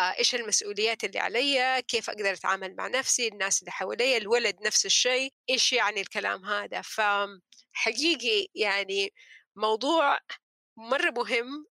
آه 0.00 0.02
إيش 0.18 0.34
المسؤوليات 0.34 1.04
اللي 1.04 1.18
علي 1.18 1.82
كيف 1.88 2.10
أقدر 2.10 2.32
أتعامل 2.32 2.76
مع 2.76 2.88
نفسي 2.88 3.28
الناس 3.28 3.60
اللي 3.60 3.72
حوالي 3.72 4.16
الولد 4.16 4.56
نفس 4.62 4.86
الشيء 4.86 5.32
إيش 5.50 5.72
يعني 5.72 6.00
الكلام 6.00 6.44
هذا. 6.44 6.82
فحقيقي 7.74 8.48
يعني 8.54 9.14
موضوع 9.56 10.20
مرة 10.78 11.10
مهم 11.10 11.66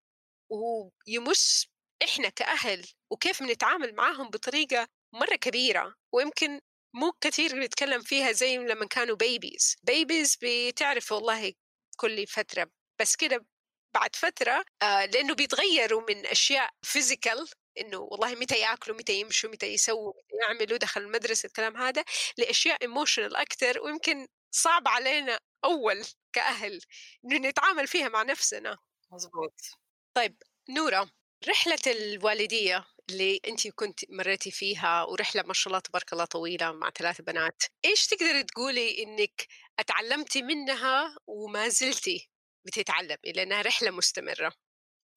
ويمس 0.50 1.66
إحنا 2.04 2.28
كأهل 2.28 2.86
وكيف 3.10 3.42
بنتعامل 3.42 3.94
معاهم 3.94 4.30
بطريقة 4.30 4.88
مرة 5.14 5.36
كبيرة 5.36 5.94
ويمكن 6.12 6.60
مو 6.94 7.12
كثير 7.20 7.54
بنتكلم 7.54 8.02
فيها 8.02 8.32
زي 8.32 8.56
لما 8.58 8.86
كانوا 8.86 9.16
بيبيز 9.16 9.76
بيبيز 9.82 10.38
بتعرف 10.42 11.12
والله 11.12 11.52
كل 11.96 12.26
فترة 12.26 12.70
بس 13.00 13.16
كده 13.16 13.46
بعد 13.94 14.16
فترة 14.16 14.64
آه 14.82 15.04
لأنه 15.06 15.34
بيتغيروا 15.34 16.02
من 16.08 16.26
أشياء 16.26 16.70
physical 16.82 17.48
إنه 17.80 17.98
والله 17.98 18.34
متى 18.34 18.60
يأكلوا 18.60 18.96
متى 18.96 19.20
يمشوا 19.20 19.50
متى 19.50 19.66
يسووا 19.66 20.12
يعملوا 20.42 20.78
دخل 20.78 21.00
المدرسة 21.00 21.46
الكلام 21.46 21.76
هذا 21.76 22.04
لأشياء 22.38 22.82
emotional 22.82 23.36
أكثر 23.36 23.80
ويمكن 23.80 24.26
صعب 24.50 24.88
علينا 24.88 25.38
أول 25.64 26.04
كأهل 26.32 26.80
إنه 27.24 27.48
نتعامل 27.48 27.86
فيها 27.86 28.08
مع 28.08 28.22
نفسنا. 28.22 28.78
مزبوط 29.12 29.60
طيب 30.14 30.42
نورا 30.68 31.10
رحلة 31.48 31.78
الوالدية 31.86 32.84
اللي 33.10 33.40
أنت 33.48 33.68
كنت 33.68 34.00
مريتي 34.10 34.50
فيها 34.50 35.04
ورحلة 35.04 35.42
ما 35.42 35.52
شاء 35.52 35.68
الله 35.68 35.80
تبارك 35.80 36.12
الله 36.12 36.24
طويلة 36.24 36.72
مع 36.72 36.90
ثلاث 36.90 37.20
بنات 37.20 37.62
إيش 37.84 38.06
تقدري 38.06 38.42
تقولي 38.42 39.02
إنك 39.02 39.46
اتعلمتي 39.78 40.42
منها 40.42 41.16
وما 41.26 41.68
زلتي 41.68 42.30
بتتعلمي 42.66 43.32
لأنها 43.34 43.62
رحلة 43.62 43.90
مستمرة. 43.90 44.52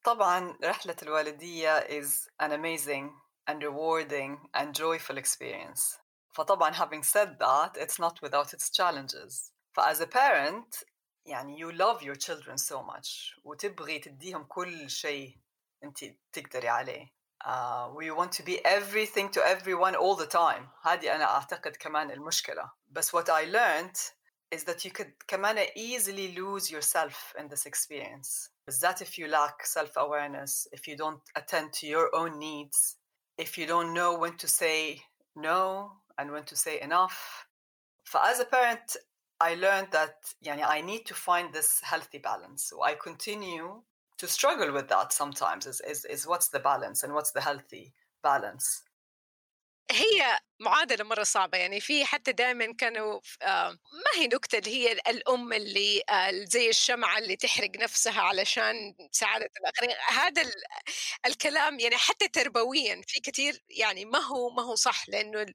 طبعا 0.03 0.57
رحلة 0.63 0.95
الوالدية 1.03 1.79
is 1.79 2.27
an 2.43 2.51
amazing 2.51 3.11
and 3.49 3.63
rewarding 3.63 4.37
and 4.53 4.75
joyful 4.75 5.17
experience. 5.17 5.97
فطبعا 6.33 6.73
having 6.73 7.03
said 7.03 7.39
that 7.39 7.77
it's 7.77 7.99
not 7.99 8.21
without 8.21 8.53
its 8.53 8.69
challenges. 8.69 9.50
فas 9.72 10.00
a 10.00 10.06
parent 10.06 10.84
يعني 11.26 11.58
you 11.58 11.72
love 11.72 12.02
your 12.02 12.14
children 12.14 12.56
so 12.56 12.82
much 12.82 13.40
وتبغي 13.44 13.98
تديهم 13.98 14.44
كل 14.44 14.90
شيء 14.90 15.38
انت 15.84 16.04
تقدري 16.32 16.68
عليه 16.68 17.16
uh, 17.44 17.88
we 17.88 18.10
want 18.10 18.32
to 18.32 18.42
be 18.42 18.64
everything 18.64 19.30
to 19.30 19.40
everyone 19.46 19.94
all 19.94 20.16
the 20.16 20.26
time 20.26 20.68
هذه 20.82 21.14
أنا 21.14 21.24
أعتقد 21.24 21.76
كمان 21.76 22.10
المشكلة 22.10 22.72
بس 22.88 23.16
what 23.16 23.28
I 23.28 23.44
learned 23.44 23.96
is 24.54 24.64
that 24.64 24.84
you 24.84 24.90
could 24.90 25.12
كمان 25.28 25.66
easily 25.76 26.34
lose 26.36 26.70
yourself 26.70 27.34
in 27.38 27.48
this 27.48 27.66
experience 27.66 28.50
that 28.80 29.00
if 29.00 29.18
you 29.18 29.28
lack 29.28 29.66
self-awareness 29.66 30.68
if 30.72 30.88
you 30.88 30.96
don't 30.96 31.22
attend 31.34 31.72
to 31.72 31.86
your 31.86 32.14
own 32.14 32.38
needs 32.38 32.96
if 33.38 33.58
you 33.58 33.66
don't 33.66 33.92
know 33.92 34.18
when 34.18 34.36
to 34.36 34.48
say 34.48 35.00
no 35.34 35.92
and 36.18 36.30
when 36.30 36.44
to 36.44 36.56
say 36.56 36.80
enough 36.80 37.46
as 38.14 38.40
a 38.40 38.44
parent 38.44 38.96
I 39.41 39.55
learned 39.55 39.91
that 39.91 40.15
يعني 40.41 40.63
I 40.63 40.81
need 40.81 41.05
to 41.07 41.15
find 41.15 41.53
this 41.53 41.81
healthy 41.81 42.19
balance. 42.19 42.63
So 42.69 42.83
I 42.83 42.93
continue 42.93 43.81
to 44.17 44.27
struggle 44.27 44.71
with 44.71 44.87
that 44.89 45.11
sometimes 45.11 45.65
is, 45.65 45.81
is, 45.81 46.05
is 46.05 46.27
what's 46.27 46.49
the 46.49 46.59
balance 46.59 47.03
and 47.03 47.13
what's 47.15 47.31
the 47.31 47.41
healthy 47.41 47.93
balance. 48.23 48.83
هي 49.91 50.39
معادلة 50.59 51.03
مرة 51.03 51.23
صعبة 51.23 51.57
يعني 51.57 51.79
في 51.79 52.05
حتى 52.05 52.31
دائما 52.31 52.73
كانوا 52.73 53.19
آه، 53.41 53.69
ما 53.71 54.11
هي 54.21 54.27
نكتة 54.27 54.57
اللي 54.57 54.71
هي 54.71 54.91
الأم 54.91 55.53
اللي 55.53 56.03
آه، 56.09 56.31
زي 56.31 56.69
الشمعة 56.69 57.17
اللي 57.17 57.35
تحرق 57.35 57.71
نفسها 57.75 58.21
علشان 58.21 58.95
سعادة 59.11 59.49
الآخرين. 59.61 59.95
هذا 60.07 60.51
الكلام 61.25 61.79
يعني 61.79 61.97
حتى 61.97 62.27
تربويا 62.27 63.01
في 63.07 63.19
كثير 63.19 63.63
يعني 63.69 64.05
ما 64.05 64.19
هو 64.19 64.49
ما 64.49 64.63
هو 64.63 64.75
صح 64.75 65.09
لأنه 65.09 65.45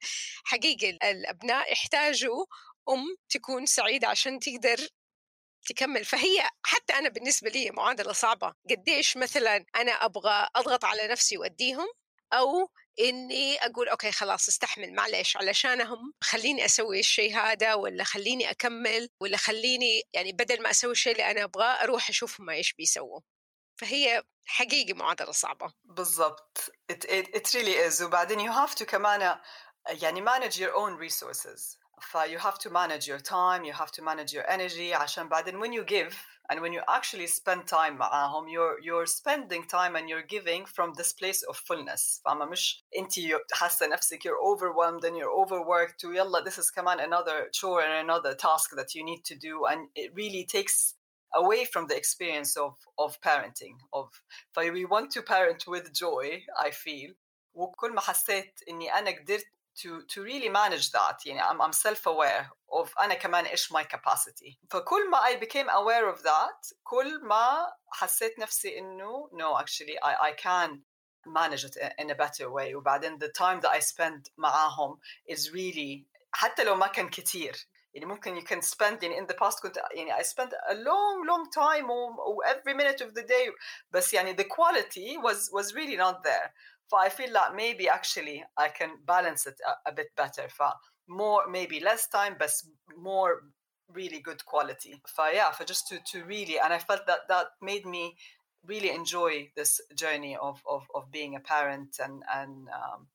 حقيقة 0.44 1.10
الأبناء 1.10 1.72
يحتاجوا 1.72 2.46
أم 2.88 3.16
تكون 3.28 3.66
سعيدة 3.66 4.08
عشان 4.08 4.38
تقدر 4.38 4.88
تكمل. 5.68 6.04
فهي 6.04 6.50
حتى 6.62 6.92
أنا 6.92 7.08
بالنسبة 7.08 7.50
لي 7.50 7.70
معادلة 7.70 8.12
صعبة. 8.12 8.54
قديش 8.70 9.16
مثلا 9.16 9.64
أنا 9.76 9.92
أبغى 9.92 10.48
أضغط 10.56 10.84
على 10.84 11.08
نفسي 11.08 11.38
وأديهم؟ 11.38 11.86
أو 12.32 12.70
إني 13.00 13.56
أقول 13.56 13.88
أوكي 13.88 14.12
خلاص 14.12 14.48
استحمل 14.48 14.94
معلش 14.94 15.36
علشانهم 15.36 16.12
خليني 16.22 16.64
أسوي 16.64 17.00
الشيء 17.00 17.36
هذا 17.36 17.74
ولا 17.74 18.04
خليني 18.04 18.50
أكمل 18.50 19.08
ولا 19.20 19.36
خليني 19.36 20.02
يعني 20.12 20.32
بدل 20.32 20.62
ما 20.62 20.70
أسوي 20.70 20.92
الشيء 20.92 21.12
اللي 21.12 21.30
أنا 21.30 21.44
أبغاه 21.44 21.82
أروح 21.82 22.08
أشوفهم 22.08 22.50
إيش 22.50 22.72
بيسووا. 22.72 23.20
فهي 23.80 24.22
حقيقي 24.44 24.92
معادلة 24.92 25.32
صعبة. 25.32 25.72
بالضبط. 25.84 26.58
It, 26.92 27.04
it, 27.04 27.26
it 27.36 27.54
really 27.54 27.76
is. 27.90 28.02
وبعدين 28.02 28.50
you 28.50 28.52
have 28.52 28.74
to 28.74 28.84
كمان 28.84 29.38
يعني 29.88 30.24
manage 30.26 30.54
your 30.54 30.74
own 30.74 30.96
resources. 30.96 31.78
ف 32.05 32.17
you 32.27 32.37
have 32.39 32.57
to 32.57 32.69
manage 32.69 33.07
your 33.07 33.19
time 33.19 33.63
you 33.63 33.73
have 33.73 33.91
to 33.91 34.01
manage 34.01 34.33
your 34.33 34.45
energy 34.49 34.93
عشان 34.93 35.29
بعدين 35.29 35.59
when 35.59 35.71
you 35.71 35.83
give 35.83 36.15
and 36.49 36.59
when 36.59 36.73
you 36.73 36.81
actually 36.87 37.27
spend 37.27 37.67
time 37.67 37.97
معاهم 37.97 38.47
you're 38.49 38.79
you're 38.81 39.05
spending 39.05 39.63
time 39.65 39.95
and 39.95 40.09
you're 40.09 40.27
giving 40.27 40.65
from 40.65 40.93
this 40.93 41.13
place 41.13 41.43
of 41.43 41.57
fullness 41.57 42.21
فاهمة 42.25 42.45
مش 42.45 42.85
انت 42.97 43.13
حاسة 43.53 43.87
نفسك 43.87 44.19
you're 44.23 44.41
overwhelmed 44.41 45.03
and 45.05 45.15
you're 45.15 45.31
overworked 45.31 46.05
ويلا 46.05 46.43
this 46.43 46.57
is 46.57 46.71
كمان 46.71 46.99
another 46.99 47.49
chore 47.51 47.81
and 47.81 48.09
another 48.09 48.33
task 48.33 48.71
that 48.75 48.95
you 48.95 49.03
need 49.03 49.23
to 49.23 49.35
do 49.35 49.65
and 49.65 49.87
it 49.95 50.11
really 50.15 50.45
takes 50.45 50.95
away 51.33 51.65
from 51.65 51.87
the 51.87 51.95
experience 51.95 52.57
of 52.57 52.73
of 52.97 53.11
parenting 53.21 53.77
of 53.93 54.09
we 54.57 54.85
want 54.85 55.09
to 55.11 55.21
parent 55.21 55.67
with 55.67 55.93
joy 55.93 56.43
I 56.67 56.71
feel 56.71 57.15
وكل 57.53 57.93
ما 57.93 58.01
حسيت 58.01 58.59
اني 58.69 58.93
انا 58.93 59.11
قدرت 59.11 59.45
to 59.75 60.03
to 60.13 60.23
really 60.23 60.49
manage 60.49 60.91
that 60.91 61.25
يعني 61.25 61.41
I'm, 61.41 61.61
I'm 61.61 61.73
self 61.73 62.05
aware 62.05 62.49
of 62.69 62.93
أنا 62.99 63.13
كمان 63.13 63.45
إيش 63.45 63.73
my 63.73 63.83
capacity 63.83 64.57
فكل 64.69 65.09
ما 65.09 65.17
I 65.17 65.35
became 65.35 65.69
aware 65.69 66.13
of 66.13 66.23
that 66.23 66.73
كل 66.83 67.23
ما 67.23 67.73
حسيت 67.91 68.39
نفسي 68.39 68.79
إنه 68.79 69.29
no 69.33 69.57
actually 69.57 69.97
I, 70.03 70.29
I 70.29 70.33
can 70.33 70.81
manage 71.25 71.65
it 71.65 71.77
in 71.99 72.09
a 72.09 72.15
better 72.15 72.49
way 72.49 72.75
وبعدين 72.75 73.19
the 73.19 73.29
time 73.29 73.61
that 73.61 73.71
I 73.71 73.79
spend 73.79 74.31
معاهم 74.37 74.99
is 75.29 75.51
really 75.51 76.05
حتى 76.31 76.63
لو 76.63 76.75
ما 76.75 76.87
كان 76.87 77.09
كتير 77.09 77.67
يعني 77.93 78.05
ممكن 78.05 78.41
you 78.41 78.43
can 78.43 78.61
spend 78.61 79.03
يعني 79.03 79.21
in 79.21 79.27
the 79.27 79.35
past 79.35 79.61
كنت 79.61 79.79
يعني 79.91 80.13
I 80.13 80.23
spent 80.23 80.53
a 80.69 80.73
long 80.73 81.25
long 81.27 81.49
time 81.51 81.89
or, 81.89 82.45
every 82.45 82.73
minute 82.73 83.01
of 83.01 83.13
the 83.13 83.23
day 83.23 83.51
بس 83.91 84.13
يعني 84.13 84.35
the 84.35 84.45
quality 84.45 85.17
was 85.17 85.49
was 85.51 85.73
really 85.73 85.97
not 85.97 86.23
there 86.23 86.53
I 86.97 87.09
feel 87.09 87.31
like 87.31 87.55
maybe 87.55 87.87
actually 87.87 88.43
I 88.57 88.67
can 88.69 88.91
balance 89.05 89.47
it 89.47 89.55
a, 89.65 89.89
a 89.89 89.93
bit 89.93 90.07
better 90.15 90.47
For 90.49 90.71
more 91.07 91.47
maybe 91.49 91.79
less 91.79 92.07
time 92.07 92.35
but 92.37 92.51
more 92.97 93.43
really 93.93 94.19
good 94.19 94.45
quality 94.45 95.01
For 95.07 95.29
yeah 95.33 95.51
for 95.51 95.63
just 95.63 95.87
to, 95.89 95.99
to 96.11 96.23
really 96.25 96.59
and 96.59 96.73
I 96.73 96.79
felt 96.79 97.07
that 97.07 97.27
that 97.27 97.47
made 97.61 97.85
me 97.85 98.15
really 98.65 98.91
enjoy 98.91 99.49
this 99.55 99.81
journey 99.95 100.37
of, 100.39 100.61
of, 100.69 100.83
of 100.93 101.11
being 101.11 101.35
a 101.35 101.39
parent 101.39 101.97
and 102.03 102.23
and 102.33 102.67
um, 102.69 103.07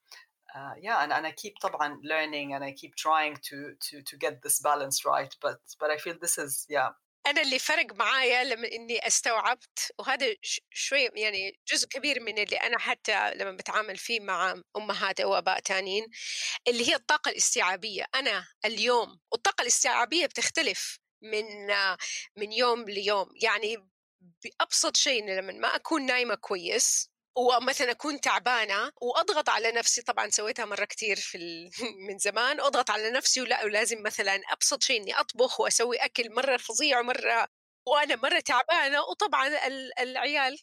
uh, 0.55 0.75
yeah 0.81 1.03
and, 1.03 1.13
and 1.13 1.27
I 1.27 1.33
keep 1.33 1.55
طبعا 1.63 1.99
learning 2.03 2.55
and 2.55 2.65
I 2.65 2.73
keep 2.73 2.95
trying 2.97 3.37
to 3.49 3.75
to 3.91 4.03
to 4.03 4.17
get 4.17 4.43
this 4.43 4.61
balance 4.61 5.05
right 5.05 5.35
but 5.41 5.59
but 5.81 5.91
I 5.91 5.97
feel 5.99 6.15
this 6.21 6.39
is 6.39 6.67
yeah 6.69 6.91
أنا 7.28 7.42
اللي 7.42 7.60
فرق 7.60 7.94
معايا 7.96 8.44
لما 8.44 8.68
إني 8.72 9.08
استوعبت 9.08 9.92
وهذا 10.00 10.36
شوي 10.72 11.10
يعني 11.16 11.60
جزء 11.74 11.88
كبير 11.88 12.20
من 12.20 12.38
اللي 12.40 12.56
أنا 12.58 12.80
حتى 12.80 13.34
لما 13.34 13.52
بتعامل 13.52 13.98
فيه 13.98 14.20
مع 14.20 14.62
أمهات 14.78 15.20
أو 15.20 15.36
آباء 15.38 15.60
تانيين 15.60 16.06
اللي 16.68 16.90
هي 16.90 16.96
الطاقة 16.96 17.30
الاستيعابية. 17.32 18.06
أنا 18.16 18.48
اليوم 18.66 19.20
والطاقة 19.32 19.62
الاستيعابية 19.62 20.26
بتختلف 20.26 21.00
من 21.22 21.46
من 22.38 22.52
يوم 22.54 22.90
ليوم. 22.90 23.30
يعني 23.44 23.78
بأبسط 24.44 24.98
شيء 24.98 25.26
لما 25.30 25.54
ما 25.54 25.76
أكون 25.76 26.06
نايمة 26.06 26.36
كويس 26.36 27.12
ومثلا 27.36 27.92
أكون 27.92 28.22
تعبانة 28.22 28.92
وأضغط 29.02 29.50
على 29.50 29.72
نفسي 29.72 30.02
طبعا 30.02 30.30
سويتها 30.30 30.66
مرة 30.66 30.86
كثير 30.86 31.16
في 31.16 31.38
ال... 31.38 31.70
من 32.08 32.18
زمان 32.18 32.60
أضغط 32.60 32.90
على 32.90 33.12
نفسي 33.12 33.42
ولا 33.42 33.66
ولازم 33.66 34.04
مثلا 34.04 34.42
أبسط 34.52 34.84
شيء 34.84 35.02
إني 35.02 35.20
أطبخ 35.20 35.60
وأسوي 35.60 35.98
أكل 35.98 36.36
مرة 36.36 36.58
فظيع 36.58 37.00
ومرة 37.00 37.48
وأنا 37.88 38.16
مرة 38.16 38.40
تعبانة 38.40 39.02
وطبعا 39.02 39.68
ال... 39.68 40.00
العيال 40.00 40.58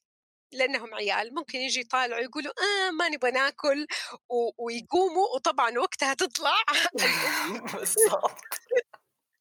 لأنهم 0.52 0.94
عيال 0.94 1.34
ممكن 1.34 1.58
يجي 1.58 1.80
يطالعوا 1.80 2.22
يقولوا 2.22 2.52
آه 2.52 2.90
ما 2.90 3.08
نبغى 3.08 3.30
ناكل 3.30 3.86
و... 4.28 4.64
ويقوموا 4.64 5.26
وطبعا 5.34 5.78
وقتها 5.78 6.14
تطلع. 6.14 6.56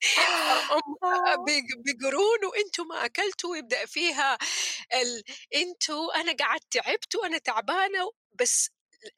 بالضبط 0.01 1.03
آه. 1.03 1.45
بقرون 1.85 2.45
وأنتم 2.45 2.87
ما 2.87 3.05
أكلتوا 3.05 3.51
ويبدأ 3.51 3.85
فيها 3.85 4.37
ال... 4.93 5.23
أنتوا 5.55 6.15
أنا 6.21 6.33
قعدت 6.33 6.63
تعبت 6.73 7.15
وأنا 7.15 7.37
تعبانة 7.37 8.11
بس 8.39 8.69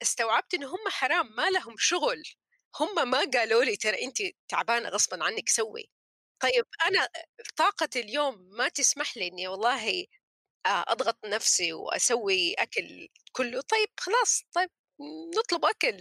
استوعبت 0.02 0.54
إن 0.54 0.64
هم 0.64 0.78
حرام 0.88 1.26
ما 1.36 1.50
لهم 1.50 1.74
شغل. 1.78 2.22
هم 2.80 3.10
ما 3.10 3.18
قالوا 3.34 3.64
لي 3.64 3.76
ترى 3.76 4.04
انت 4.04 4.18
تعبانة 4.48 4.88
غصبا 4.88 5.24
عنك 5.24 5.48
سوي. 5.48 5.90
طيب 6.40 6.64
أنا 6.86 7.08
طاقة 7.56 7.88
اليوم 7.96 8.34
ما 8.58 8.68
تسمح 8.68 9.16
لي 9.16 9.28
إني 9.28 9.48
والله 9.48 10.06
آه، 10.66 10.84
أضغط 10.88 11.18
نفسي 11.26 11.72
وأسوي 11.72 12.54
أكل 12.54 13.08
كله. 13.32 13.60
طيب 13.62 13.88
خلاص 14.00 14.44
طيب 14.54 14.70
نطلب 15.38 15.64
أكل 15.64 15.96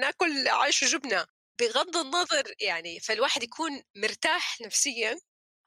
ناكل 0.00 0.48
عيش 0.48 0.82
وجبنة. 0.82 1.26
بغض 1.60 1.96
النظر 1.96 2.54
يعني 2.60 3.00
فالواحد 3.00 3.42
يكون 3.42 3.82
مرتاح 3.96 4.60
نفسيا 4.60 5.16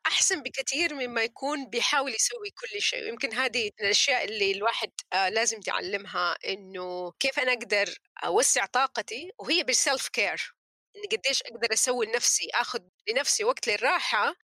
أحسن 0.08 0.44
بكثير 0.44 0.94
مما 0.96 1.24
يكون 1.24 1.70
بيحاول 1.70 2.12
يسوي 2.16 2.50
كل 2.52 2.82
شيء. 2.82 3.04
ويمكن 3.04 3.34
هذه 3.34 3.64
من 3.80 3.86
الأشياء 3.86 4.26
اللي 4.26 4.52
الواحد 4.52 4.92
آه 5.14 5.30
لازم 5.30 5.58
يتعلمها 5.60 6.38
إنه 6.48 7.12
كيف 7.20 7.40
أنا 7.40 7.54
أقدر 7.54 7.96
أوسع 8.26 8.66
طاقتي 8.66 9.32
وهي 9.40 9.64
بالسلف 9.64 10.10
كير 10.10 10.54
إني 10.96 11.08
قديش 11.18 11.42
أقدر 11.44 11.74
أسوي 11.74 12.06
لنفسي 12.06 12.50
آخذ 12.56 12.80
لنفسي 13.10 13.44
وقت 13.44 13.68
للراحة. 13.68 14.36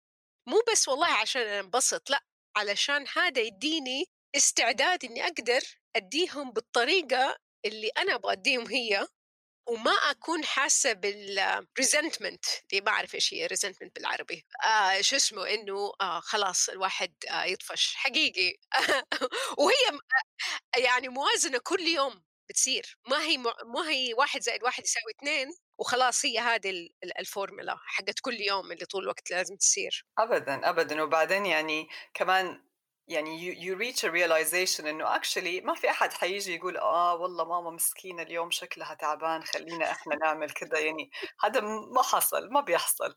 مو 0.50 0.64
بس 0.72 0.88
والله 0.90 1.08
عشان 1.14 1.42
أنبسط 1.42 2.10
لأ 2.10 2.24
علشان 2.58 3.06
هذا 3.18 3.42
يديني 3.42 4.06
استعداد 4.38 5.06
إني 5.06 5.24
أقدر 5.26 5.62
أديهم 5.96 6.52
بالطريقة 6.52 7.38
اللي 7.66 7.90
أنا 7.98 8.16
أبغى 8.16 8.34
أديهم 8.34 8.68
هي. 8.68 9.08
وما 9.68 9.92
أكون 9.92 10.44
حاسة 10.46 10.94
بال 10.94 11.19
resentment 11.19 12.46
اللي 12.72 12.82
ما 12.82 12.92
أعرف 12.92 13.16
إيش 13.16 13.34
هي 13.34 13.46
resentment 13.48 13.96
بالعربي. 13.96 14.46
آه 14.66 15.02
شو 15.02 15.16
اسمه؟ 15.16 15.50
إنه 15.50 15.92
آه 16.02 16.20
خلاص 16.20 16.70
الواحد 16.70 17.14
آه 17.30 17.44
يطفش. 17.44 17.96
حقيقي. 17.96 18.58
وهي 19.60 20.00
يعني 20.78 21.08
موازنة 21.10 21.60
كل 21.64 21.82
يوم 21.82 22.24
بتصير. 22.50 22.98
ما 23.10 23.22
هي 23.24 23.38
ما 23.38 23.90
هي 23.90 24.14
واحد 24.14 24.42
زائد 24.42 24.64
واحد 24.64 24.84
يساوي 24.84 25.12
اثنين 25.20 25.48
وخلاص 25.80 26.26
هي 26.26 26.40
هذه 26.40 26.90
الفورمولا 27.20 27.78
حقت 27.86 28.20
كل 28.22 28.42
يوم 28.42 28.72
اللي 28.72 28.86
طول 28.86 29.04
الوقت 29.04 29.32
لازم 29.32 29.56
تصير. 29.56 30.06
ابدا 30.20 30.70
ابدا. 30.70 31.04
وبعدين 31.04 31.46
يعني 31.46 31.88
كمان 32.14 32.67
يعني 33.08 33.40
you, 33.40 33.58
you 33.58 33.80
reach 33.80 34.04
a 34.04 34.12
realization 34.12 34.86
إنه 34.86 35.06
actually 35.18 35.66
ما 35.66 35.74
في 35.76 35.90
أحد 35.90 36.14
حيجي 36.14 36.56
يقول 36.56 36.78
آه 36.78 37.16
والله 37.16 37.46
ماما 37.46 37.72
مسكينة 37.72 38.22
اليوم 38.24 38.52
شكلها 38.52 38.94
تعبان 38.94 39.44
خلينا 39.44 39.92
إحنا 39.92 40.16
نعمل 40.16 40.52
كذا 40.52 40.80
يعني 40.80 41.12
هذا 41.44 41.62
ما 41.62 42.02
حصل 42.04 42.50
ما 42.52 42.62
بيحصل. 42.62 43.16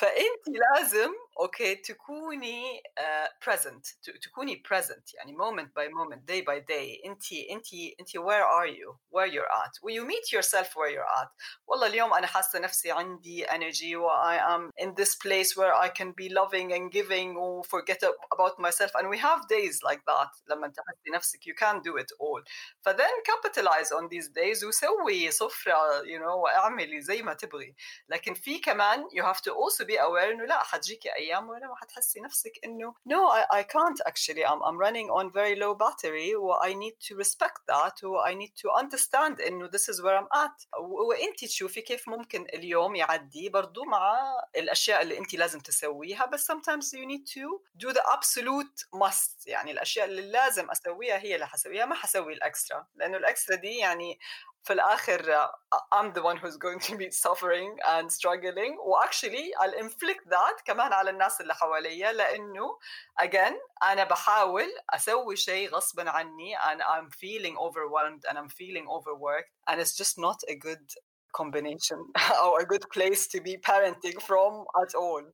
فانت 0.00 0.48
لازم 0.48 1.12
اوكي 1.40 1.74
تكوني 1.74 2.82
uh, 3.00 3.28
present 3.44 3.82
تكوني 4.22 4.62
present 4.68 5.14
يعني 5.14 5.36
moment 5.36 5.68
by 5.68 5.88
moment 5.88 6.20
day 6.26 6.42
by 6.42 6.60
day 6.60 7.06
انت 7.06 7.32
انت 7.50 7.66
انت 8.00 8.16
where 8.16 8.44
are 8.44 8.68
you 8.68 8.96
where 9.10 9.26
you're 9.26 9.52
at 9.64 9.72
when 9.82 9.94
you 9.94 10.04
meet 10.04 10.32
yourself 10.32 10.68
where 10.76 10.90
you're 10.90 11.22
at 11.22 11.28
والله 11.66 11.86
اليوم 11.86 12.14
انا 12.14 12.26
حاسه 12.26 12.58
نفسي 12.58 12.90
عندي 12.90 13.46
energy 13.46 13.94
و 13.94 14.08
I 14.08 14.38
am 14.38 14.84
in 14.84 14.94
this 14.94 15.14
place 15.14 15.56
where 15.56 15.74
I 15.74 15.88
can 15.88 16.12
be 16.12 16.28
loving 16.28 16.72
and 16.72 16.90
giving 16.90 17.36
و 17.36 17.62
forget 17.62 18.02
about 18.34 18.58
myself 18.58 18.90
and 18.94 19.08
we 19.08 19.18
have 19.18 19.40
days 19.48 19.82
like 19.82 20.02
that 20.06 20.30
لما 20.46 20.68
تحسي 20.68 21.10
نفسك 21.14 21.40
you 21.40 21.54
can't 21.54 21.82
do 21.82 21.96
it 22.02 22.10
all 22.20 22.42
فthen 22.88 23.14
capitalize 23.32 23.90
on 23.92 24.08
these 24.08 24.28
days 24.28 24.64
وسوي 24.64 25.30
سفرة 25.30 26.02
you 26.02 26.18
know 26.18 26.36
واعملي 26.36 27.00
زي 27.00 27.22
ما 27.22 27.34
تبغي 27.34 27.74
لكن 28.08 28.34
في 28.34 28.58
كمان 28.58 29.04
you 29.12 29.22
have 29.22 29.40
to 29.40 29.59
also 29.61 29.85
be 29.85 29.97
aware 29.97 30.31
انه 30.31 30.45
لا 30.45 30.63
حتجيكي 30.63 31.15
أيام 31.15 31.49
ولما 31.49 31.75
حتحسي 31.75 32.19
نفسك 32.19 32.51
إنه 32.65 32.93
no 33.09 33.31
I, 33.31 33.59
I 33.59 33.63
can't 33.63 34.01
actually 34.09 34.45
I'm, 34.45 34.61
I'm 34.63 34.77
running 34.77 35.09
on 35.09 35.31
very 35.31 35.55
low 35.55 35.73
battery 35.75 36.35
و 36.35 36.53
I 36.53 36.73
need 36.73 36.95
to 37.07 37.15
respect 37.23 37.61
that 37.71 38.03
و 38.03 38.23
I 38.25 38.33
need 38.33 38.53
to 38.61 38.69
understand 38.83 39.41
إنه 39.47 39.67
this 39.67 39.89
is 39.93 40.01
where 40.01 40.17
I'm 40.17 40.29
at. 40.45 40.79
وانت 40.79 41.45
تشوفي 41.45 41.81
كيف 41.81 42.09
ممكن 42.09 42.47
اليوم 42.53 42.95
يعدي 42.95 43.49
برضو 43.49 43.83
مع 43.83 44.19
الأشياء 44.55 45.01
اللي 45.01 45.17
انت 45.17 45.33
لازم 45.33 45.59
تسويها 45.59 46.25
بس 46.25 46.51
sometimes 46.51 46.85
you 46.93 47.05
need 47.05 47.25
to 47.33 47.61
do 47.85 47.93
the 47.93 48.01
absolute 48.01 48.99
must. 49.03 49.47
يعني 49.47 49.71
الأشياء 49.71 50.05
اللي 50.05 50.21
لازم 50.21 50.71
أسويها 50.71 51.17
هي 51.17 51.35
اللي 51.35 51.47
حسويها 51.47 51.85
ما 51.85 51.95
حسوي 51.95 52.33
الأكسترا. 52.33 52.87
لأنه 52.95 53.17
الأكسترا 53.17 53.55
دي 53.55 53.77
يعني 53.77 54.19
في 54.66 54.72
الاخر 54.72 55.48
I'm 55.94 56.12
the 56.12 56.22
one 56.22 56.36
who's 56.36 56.56
going 56.56 56.80
to 56.80 56.96
be 56.96 57.10
suffering 57.10 57.76
and 57.86 58.10
struggling 58.10 58.78
واكشلي 58.78 59.52
I'll 59.60 59.84
inflict 59.84 60.28
that 60.30 60.62
كمان 60.64 60.92
على 60.92 61.10
الناس 61.10 61.40
اللي 61.40 61.54
حواليا 61.54 62.12
لانه 62.12 62.78
again 63.22 63.54
انا 63.82 64.04
بحاول 64.04 64.66
اسوي 64.94 65.36
شيء 65.36 65.70
غصبا 65.70 66.10
عني 66.10 66.56
and 66.56 66.80
I'm 66.80 67.10
feeling 67.10 67.56
overwhelmed 67.56 68.24
and 68.28 68.38
I'm 68.38 68.48
feeling 68.48 68.86
overworked 68.88 69.52
and 69.68 69.80
it's 69.80 69.96
just 69.96 70.18
not 70.18 70.38
a 70.48 70.54
good 70.54 70.86
combination 71.32 71.98
or 72.44 72.60
a 72.60 72.66
good 72.66 72.86
place 72.96 73.26
to 73.28 73.40
be 73.40 73.56
parenting 73.68 74.18
from 74.28 74.64
at 74.82 74.94
all 74.94 75.24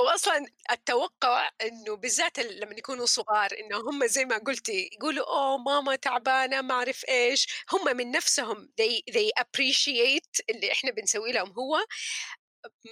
واصلا 0.00 0.46
التوقع 0.70 1.50
إنه 1.62 1.96
بالذات 1.96 2.38
لما 2.38 2.74
يكونوا 2.78 3.06
صغار 3.06 3.50
إنه 3.60 3.76
هم 3.90 4.06
زي 4.06 4.24
ما 4.24 4.38
قلتي 4.38 4.90
يقولوا 4.92 5.26
أوه 5.26 5.58
ماما 5.58 5.96
تعبانة 5.96 6.60
ما 6.62 6.74
أعرف 6.74 7.04
إيش. 7.08 7.46
هم 7.72 7.96
من 7.96 8.10
نفسهم 8.10 8.68
they 8.80 9.12
they 9.14 9.30
appreciate 9.42 10.40
اللي 10.50 10.72
إحنا 10.72 10.90
بنسوي 10.90 11.32
لهم 11.32 11.52
هو 11.58 11.78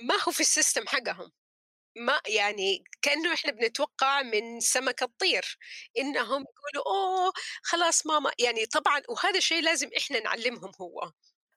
ما 0.03 0.14
هو 0.29 0.33
في 0.33 0.40
السيستم 0.40 0.87
حقهم. 0.88 1.33
ما 1.97 2.21
يعني 2.29 2.85
كأنه 3.03 3.35
إحنا 3.35 3.53
بنتوقع 3.53 4.23
من 4.23 4.61
سمكه 4.61 5.07
تطير 5.07 5.59
إنهم 5.99 6.45
يقولوا 6.77 6.87
أوه 6.97 7.33
خلاص 7.62 8.07
ماما. 8.07 8.33
يعني 8.40 8.66
طبعا 8.66 9.03
وهذا 9.09 9.38
الشيء 9.38 9.62
لازم 9.62 9.90
إحنا 9.99 10.21
نعلمهم 10.21 10.73
هو. 10.81 11.12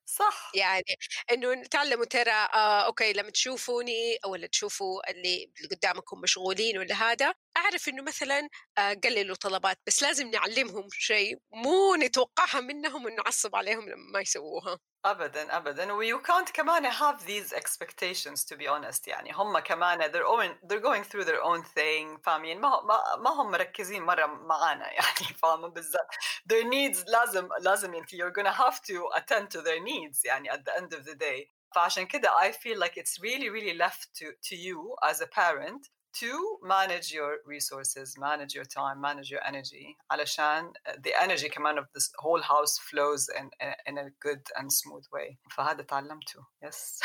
صح. 0.09 0.51
يعني 0.55 0.83
إنه 1.31 1.53
نتعلموا 1.53 2.05
ترى 2.05 2.31
آه 2.31 2.85
أوكي 2.85 3.13
لما 3.13 3.29
تشوفوني 3.31 4.17
أو 4.25 4.31
ولا 4.31 4.47
تشوفوا 4.47 5.11
اللي 5.11 5.51
قدامكم 5.71 6.21
مشغولين 6.21 6.77
ولا 6.77 6.95
هذا 6.95 7.33
أعرف 7.57 7.87
إنه 7.89 8.03
مثلا 8.03 8.49
آه 8.77 8.93
قللوا 8.93 9.35
طلبات 9.35 9.77
بس 9.87 10.03
لازم 10.03 10.29
نعلمهم 10.31 10.87
شيء 10.91 11.37
مو 11.51 11.95
نتوقعها 11.95 12.61
منهم 12.61 13.05
ونعصب 13.05 13.55
عليهم 13.55 13.89
لما 13.89 14.11
ما 14.13 14.19
يسووها. 14.21 14.79
ابدا 15.04 15.56
ابدا 15.56 15.92
و 15.92 16.02
you 16.02 16.18
can't 16.22 16.52
كمان 16.52 16.90
have 16.90 17.26
these 17.26 17.52
expectations 17.52 18.44
to 18.44 18.56
be 18.56 18.66
honest 18.66 19.08
يعني 19.08 19.32
هم 19.32 19.58
كمان 19.58 20.12
they're 20.12 20.26
own 20.26 20.68
they're 20.68 20.80
going 20.80 21.04
through 21.04 21.24
their 21.24 21.42
own 21.42 21.62
thing 21.62 22.20
فاهمين 22.24 22.60
ما 22.60 22.68
ما 22.68 23.16
ما 23.16 23.30
هم 23.30 23.50
مركزين 23.50 24.02
مره 24.02 24.26
معانا 24.26 24.92
يعني 24.92 25.34
فاهمه 25.42 25.68
بالذات 25.68 26.08
their 26.52 26.64
needs 26.64 27.10
لازم 27.10 27.48
لازم 27.60 27.94
انت 27.94 28.10
you're 28.14 28.32
gonna 28.32 28.56
have 28.64 28.80
to 28.80 29.18
attend 29.18 29.48
to 29.50 29.62
their 29.62 29.80
needs 29.80 30.24
يعني 30.24 30.50
at 30.50 30.60
the 30.64 30.80
end 30.80 30.98
of 30.98 31.04
the 31.04 31.14
day 31.14 31.50
فعشان 31.74 32.06
كده 32.06 32.28
I 32.28 32.52
feel 32.52 32.78
like 32.78 32.96
it's 32.96 33.20
really 33.20 33.50
really 33.50 33.78
left 33.78 34.08
to 34.18 34.26
to 34.48 34.56
you 34.56 34.96
as 35.10 35.20
a 35.20 35.26
parent 35.26 35.90
to 36.13 36.57
manage 36.63 37.11
your 37.11 37.37
resources, 37.45 38.15
manage 38.17 38.55
your 38.55 38.65
time, 38.65 39.01
manage 39.01 39.29
your 39.29 39.41
energy 39.43 39.97
علشان 40.11 40.73
the 40.99 41.13
energy 41.21 41.49
كمان 41.49 41.79
of 41.79 41.85
this 41.93 42.11
whole 42.19 42.41
house 42.41 42.77
flows 42.77 43.29
in, 43.29 43.49
in 43.87 43.97
a 43.97 44.09
good 44.19 44.41
and 44.57 44.71
smooth 44.71 45.05
way 45.13 45.37
فهذا 45.51 45.83
تعلمته 45.83 46.45
yes 46.65 46.99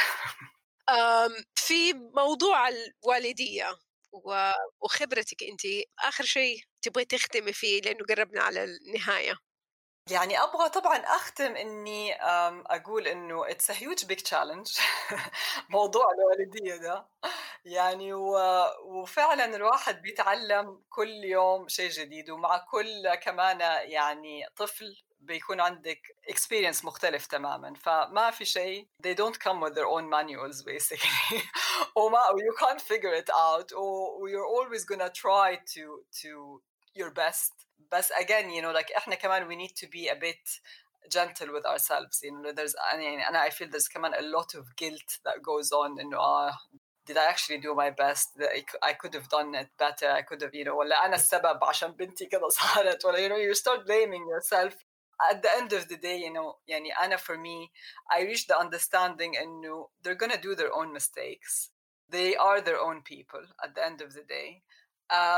um, 0.90 1.44
في 1.54 1.92
موضوع 1.92 2.68
الوالدية 2.68 3.76
وخبرتك 4.80 5.42
أنت 5.42 5.60
آخر 6.04 6.24
شيء 6.24 6.60
تبغي 6.82 7.04
تختمي 7.04 7.52
فيه 7.52 7.80
لأنه 7.80 8.04
قربنا 8.08 8.42
على 8.42 8.64
النهاية 8.64 9.34
يعني 10.10 10.42
أبغى 10.42 10.68
طبعا 10.68 10.96
أختم 10.96 11.56
إني 11.56 12.14
أقول 12.66 13.06
إنه 13.06 13.50
it's 13.50 13.70
huge 13.70 14.04
big 14.04 14.18
challenge 14.20 14.78
موضوع 15.70 16.04
الوالدية 16.12 16.76
ده. 16.76 17.06
يعني 17.64 18.12
وفعلا 18.84 19.44
الواحد 19.56 20.02
بيتعلم 20.02 20.82
كل 20.90 21.08
يوم 21.08 21.68
شيء 21.68 21.90
جديد 21.90 22.30
ومع 22.30 22.58
كل 22.58 23.14
كمان 23.14 23.60
يعني 23.90 24.46
طفل 24.56 25.02
بيكون 25.20 25.60
عندك 25.60 26.00
experience 26.30 26.84
مختلف 26.84 27.26
تماما. 27.26 27.74
فما 27.74 28.30
في 28.30 28.44
شيء 28.44 28.88
they 29.06 29.14
don't 29.14 29.38
come 29.38 29.60
with 29.60 29.74
their 29.74 29.86
own 29.86 30.04
manuals 30.10 30.62
basically. 30.62 31.40
وما 31.96 32.18
you 32.18 32.66
can't 32.66 32.80
figure 32.80 33.14
it 33.22 33.30
out. 33.30 33.72
or 33.72 34.28
you're 34.28 34.46
always 34.46 34.84
gonna 34.84 35.10
try 35.10 35.56
to 35.74 36.04
to 36.22 36.60
your 36.94 37.10
best. 37.10 37.63
بس 37.93 38.11
again 38.11 38.49
you 38.49 38.61
know 38.61 38.73
like 38.79 38.95
احنا 38.97 39.15
كمان 39.15 39.47
we 39.49 39.55
need 39.55 39.75
to 39.75 39.87
be 39.87 40.07
a 40.09 40.15
bit 40.15 40.59
gentle 41.09 41.51
with 41.51 41.65
ourselves 41.65 42.21
you 42.23 42.31
know 42.31 42.51
there's 42.51 42.75
يعني 42.93 43.27
أنا 43.27 43.49
I 43.49 43.49
feel 43.49 43.69
there's 43.69 43.89
كمان 43.93 44.13
a 44.13 44.21
lot 44.21 44.55
of 44.55 44.75
guilt 44.75 45.19
that 45.25 45.41
goes 45.41 45.71
on 45.71 45.99
إنه 45.99 46.17
آه 46.17 46.53
did 47.09 47.17
I 47.17 47.25
actually 47.25 47.57
do 47.57 47.73
my 47.73 47.89
best 47.89 48.27
I 48.83 48.93
could 48.93 49.13
have 49.15 49.27
done 49.29 49.55
it 49.55 49.69
better 49.77 50.09
I 50.11 50.21
could 50.21 50.41
have 50.41 50.53
you 50.53 50.65
know 50.65 50.75
ولا 50.77 51.05
أنا 51.05 51.15
السبب 51.15 51.63
عشان 51.63 51.91
بنتي 51.91 52.25
كذا 52.25 52.47
صارت 52.49 53.05
ولا 53.05 53.17
you 53.17 53.29
know 53.31 53.37
you 53.37 53.53
start 53.59 53.85
blaming 53.85 54.25
yourself 54.27 54.73
at 55.31 55.41
the 55.41 55.51
end 55.59 55.73
of 55.73 55.87
the 55.87 55.97
day 55.97 56.17
you 56.17 56.31
know 56.33 56.59
يعني 56.67 56.91
أنا 56.93 57.17
for 57.17 57.37
me 57.37 57.71
I 58.11 58.21
reached 58.21 58.47
the 58.47 58.59
understanding 58.59 59.37
إنه 59.37 59.89
they're 60.03 60.15
gonna 60.15 60.41
do 60.41 60.55
their 60.55 60.73
own 60.73 60.93
mistakes 60.93 61.71
they 62.11 62.35
are 62.35 62.61
their 62.61 62.79
own 62.79 63.01
people 63.01 63.43
at 63.63 63.75
the 63.75 63.83
end 63.85 64.01
of 64.01 64.13
the 64.13 64.23
day 64.23 64.49
آه، 64.49 64.82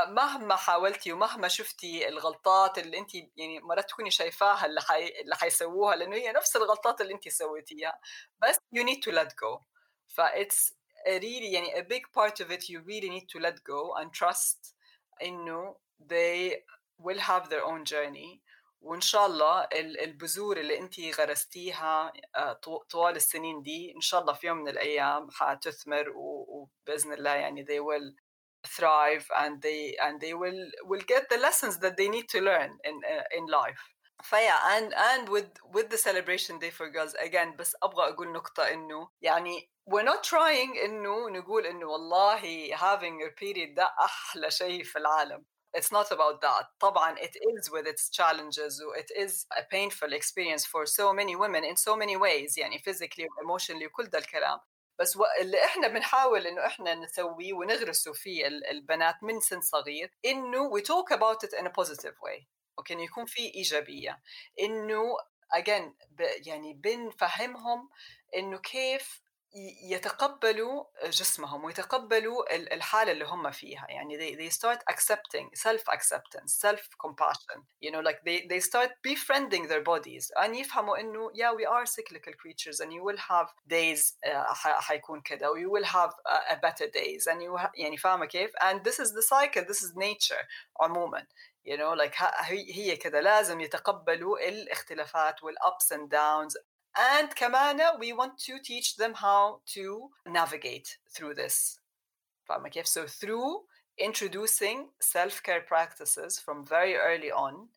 مهما 0.07 0.55
حاولتي 0.55 1.13
ومهما 1.13 1.47
شفتي 1.47 2.07
الغلطات 2.07 2.77
اللي 2.77 2.97
انت 2.97 3.15
يعني 3.15 3.59
مرات 3.59 3.89
تكوني 3.89 4.11
شايفاها 4.11 4.65
اللي 4.65 4.81
حي... 4.81 5.07
اللي 5.07 5.35
حيسووها 5.35 5.95
لأنه 5.95 6.15
هي 6.15 6.31
نفس 6.31 6.55
الغلطات 6.55 7.01
اللي 7.01 7.13
انت 7.13 7.29
سويتيها 7.29 7.99
بس 8.41 8.55
you 8.75 8.83
need 8.83 9.01
to 9.09 9.15
let 9.15 9.29
go. 9.29 9.63
ف 10.07 10.21
it's 10.21 10.73
really 11.07 11.53
يعني 11.53 11.75
a 11.75 11.83
big 11.83 12.03
part 12.19 12.45
of 12.45 12.51
it 12.51 12.69
you 12.69 12.79
really 12.79 13.09
need 13.09 13.27
to 13.29 13.39
let 13.39 13.55
go 13.55 14.01
and 14.01 14.11
trust 14.13 14.73
إنه 15.21 15.75
they 15.99 16.63
will 16.99 17.19
have 17.19 17.49
their 17.49 17.63
own 17.63 17.83
journey. 17.85 18.41
وإن 18.81 19.01
شاء 19.01 19.25
الله 19.25 19.67
البذور 19.73 20.57
اللي 20.57 20.79
انت 20.79 20.99
غرستيها 20.99 22.13
آه، 22.35 22.53
طوال 22.89 23.15
السنين 23.15 23.61
دي 23.61 23.93
إن 23.95 24.01
شاء 24.01 24.21
الله 24.21 24.33
في 24.33 24.47
يوم 24.47 24.57
من 24.57 24.67
الأيام 24.67 25.27
حتثمر 25.31 26.13
وبإذن 26.15 27.13
الله 27.13 27.29
يعني 27.29 27.65
they 27.65 27.79
will 27.79 28.26
thrive 28.66 29.26
and 29.42 29.60
they 29.62 29.96
and 30.04 30.20
they 30.20 30.34
will 30.34 30.60
will 30.90 31.04
get 31.12 31.28
the 31.28 31.38
lessons 31.38 31.78
that 31.78 31.96
they 31.96 32.08
need 32.08 32.28
to 32.28 32.40
learn 32.40 32.70
in 32.84 32.96
uh, 33.12 33.38
in 33.38 33.46
life 33.46 33.82
فيا 34.22 34.54
and 34.76 34.94
and 34.94 35.28
with 35.28 35.50
with 35.74 35.88
the 35.90 35.98
celebration 35.98 36.58
day 36.58 36.70
for 36.70 36.88
girls 36.90 37.14
again 37.14 37.56
بس 37.56 37.76
ابغى 37.82 38.08
اقول 38.08 38.32
نقطه 38.32 38.62
انه 38.72 39.08
يعني 39.22 39.70
we're 39.90 40.04
not 40.04 40.22
trying 40.24 40.84
انه 40.84 41.28
نقول 41.30 41.66
انه 41.66 41.86
والله 41.86 42.70
having 42.76 43.20
your 43.20 43.32
period 43.44 43.74
ده 43.76 43.94
احلى 44.04 44.50
شيء 44.50 44.84
في 44.84 44.98
العالم 44.98 45.44
it's 45.76 45.90
not 45.92 46.06
about 46.12 46.40
that 46.40 46.66
طبعا 46.80 47.16
it 47.16 47.34
is 47.36 47.70
with 47.70 47.86
its 47.86 48.10
challenges 48.10 48.80
it 48.96 49.10
is 49.24 49.46
a 49.56 49.62
painful 49.62 50.12
experience 50.12 50.64
for 50.66 50.86
so 50.86 51.12
many 51.12 51.34
women 51.36 51.64
in 51.64 51.76
so 51.76 51.96
many 51.96 52.16
ways 52.16 52.58
يعني 52.58 52.78
physically 52.78 53.26
emotionally 53.44 53.86
وكل 53.86 54.04
ده 54.04 54.18
الكلام 54.18 54.58
بس 54.99 55.17
اللي 55.41 55.65
إحنا 55.65 55.87
بنحاول 55.87 56.47
إنه 56.47 56.65
إحنا 56.65 56.95
نسويه 56.95 57.53
ونغرسه 57.53 58.13
في 58.13 58.47
البنات 58.47 59.15
من 59.23 59.39
سن 59.39 59.61
صغير 59.61 60.11
إنه 60.25 60.69
we 60.69 60.81
talk 60.81 61.17
about 61.17 61.47
it 61.49 61.59
in 61.59 61.65
a 61.65 61.69
positive 61.69 62.15
way. 62.25 62.45
أوكي 62.79 62.93
إنه 62.93 63.03
يكون 63.03 63.25
في 63.25 63.55
إيجابية. 63.55 64.21
إنه 64.59 65.03
again 65.55 65.93
يعني 66.47 66.73
بنفهمهم 66.73 67.89
إنه 68.35 68.57
كيف 68.57 69.21
يتقبلوا 69.83 70.85
جسمهم 71.03 71.63
ويتقبلوا 71.63 72.55
الحاله 72.55 73.11
اللي 73.11 73.25
هم 73.25 73.51
فيها 73.51 73.85
يعني 73.89 74.17
they, 74.17 74.35
they 74.37 74.53
start 74.53 74.79
accepting 74.93 75.49
self 75.55 75.83
acceptance 75.95 76.53
self 76.65 76.81
compassion 77.05 77.63
you 77.81 77.91
know 77.91 78.01
like 78.01 78.19
they, 78.25 78.45
they 78.49 78.59
start 78.59 78.91
befriending 79.03 79.67
their 79.67 79.81
bodies 79.81 80.31
and 80.37 80.55
يفهموا 80.55 80.99
انه 80.99 81.31
yeah 81.33 81.53
we 81.53 81.65
are 81.65 81.85
cyclical 81.85 82.33
creatures 82.33 82.79
and 82.79 82.91
you 82.91 83.01
will 83.03 83.17
have 83.17 83.47
days 83.67 84.15
uh, 84.25 84.53
حيكون 84.53 85.21
كده 85.21 85.47
you 85.47 85.69
will 85.69 85.87
have 85.87 86.11
a, 86.25 86.53
a 86.53 86.55
better 86.55 86.87
days 86.87 87.27
and 87.27 87.41
you 87.41 87.69
يعني 87.75 87.97
فاهمه 87.97 88.25
كيف 88.25 88.51
and 88.55 88.83
this 88.83 88.99
is 88.99 89.11
the 89.11 89.21
cycle 89.21 89.63
this 89.63 89.81
is 89.81 89.95
nature 89.95 90.45
عموما 90.81 91.25
you 91.65 91.77
know 91.77 91.95
like 91.95 92.23
هي 92.49 92.95
كده 92.97 93.19
لازم 93.19 93.61
يتقبلوا 93.61 94.49
الاختلافات 94.49 95.35
والups 95.39 95.97
and 95.97 96.09
downs 96.09 96.76
and 96.96 97.34
كمان 97.34 97.98
we 97.98 98.12
want 98.12 98.38
to 98.38 98.58
teach 98.62 98.96
them 98.96 99.14
how 99.14 99.60
to 99.66 100.10
navigate 100.26 100.98
through 101.10 101.34
this 101.34 101.78
فاهمة 102.48 102.68
كيف؟ 102.68 102.86
So 102.86 103.06
through 103.06 103.64
introducing 103.98 104.88
self-care 105.00 105.62
practices 105.62 106.38
from 106.38 106.64
very 106.64 106.96
early 106.96 107.30
on 107.30 107.68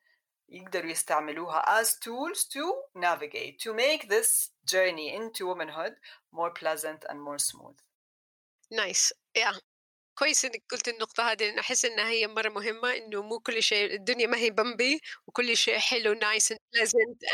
يقدروا 0.49 0.91
يستعملوها 0.91 1.81
as 1.81 1.95
tools 1.99 2.45
to 2.45 2.73
navigate 2.95 3.59
to 3.59 3.73
make 3.73 4.09
this 4.09 4.51
journey 4.65 5.13
into 5.15 5.47
womanhood 5.47 5.95
more 6.31 6.51
pleasant 6.51 7.05
and 7.09 7.21
more 7.21 7.39
smooth. 7.39 7.77
Nice. 8.71 9.11
Yeah. 9.35 9.53
كويس 10.20 10.44
إنك 10.44 10.62
قلت 10.70 10.88
النقطة 10.88 11.32
هذه 11.32 11.42
لأن 11.44 11.58
أحس 11.58 11.84
إنها 11.84 12.10
هي 12.10 12.26
مرة 12.26 12.48
مهمة 12.48 12.96
إنه 12.96 13.22
مو 13.22 13.38
كل 13.38 13.62
شيء 13.62 13.94
الدنيا 13.94 14.26
ما 14.26 14.36
هي 14.38 14.50
بمبي 14.50 15.00
وكل 15.26 15.56
شيء 15.56 15.78
حلو 15.78 16.12
nice 16.12 16.52
and 16.52 16.60
pleasant 16.74 17.24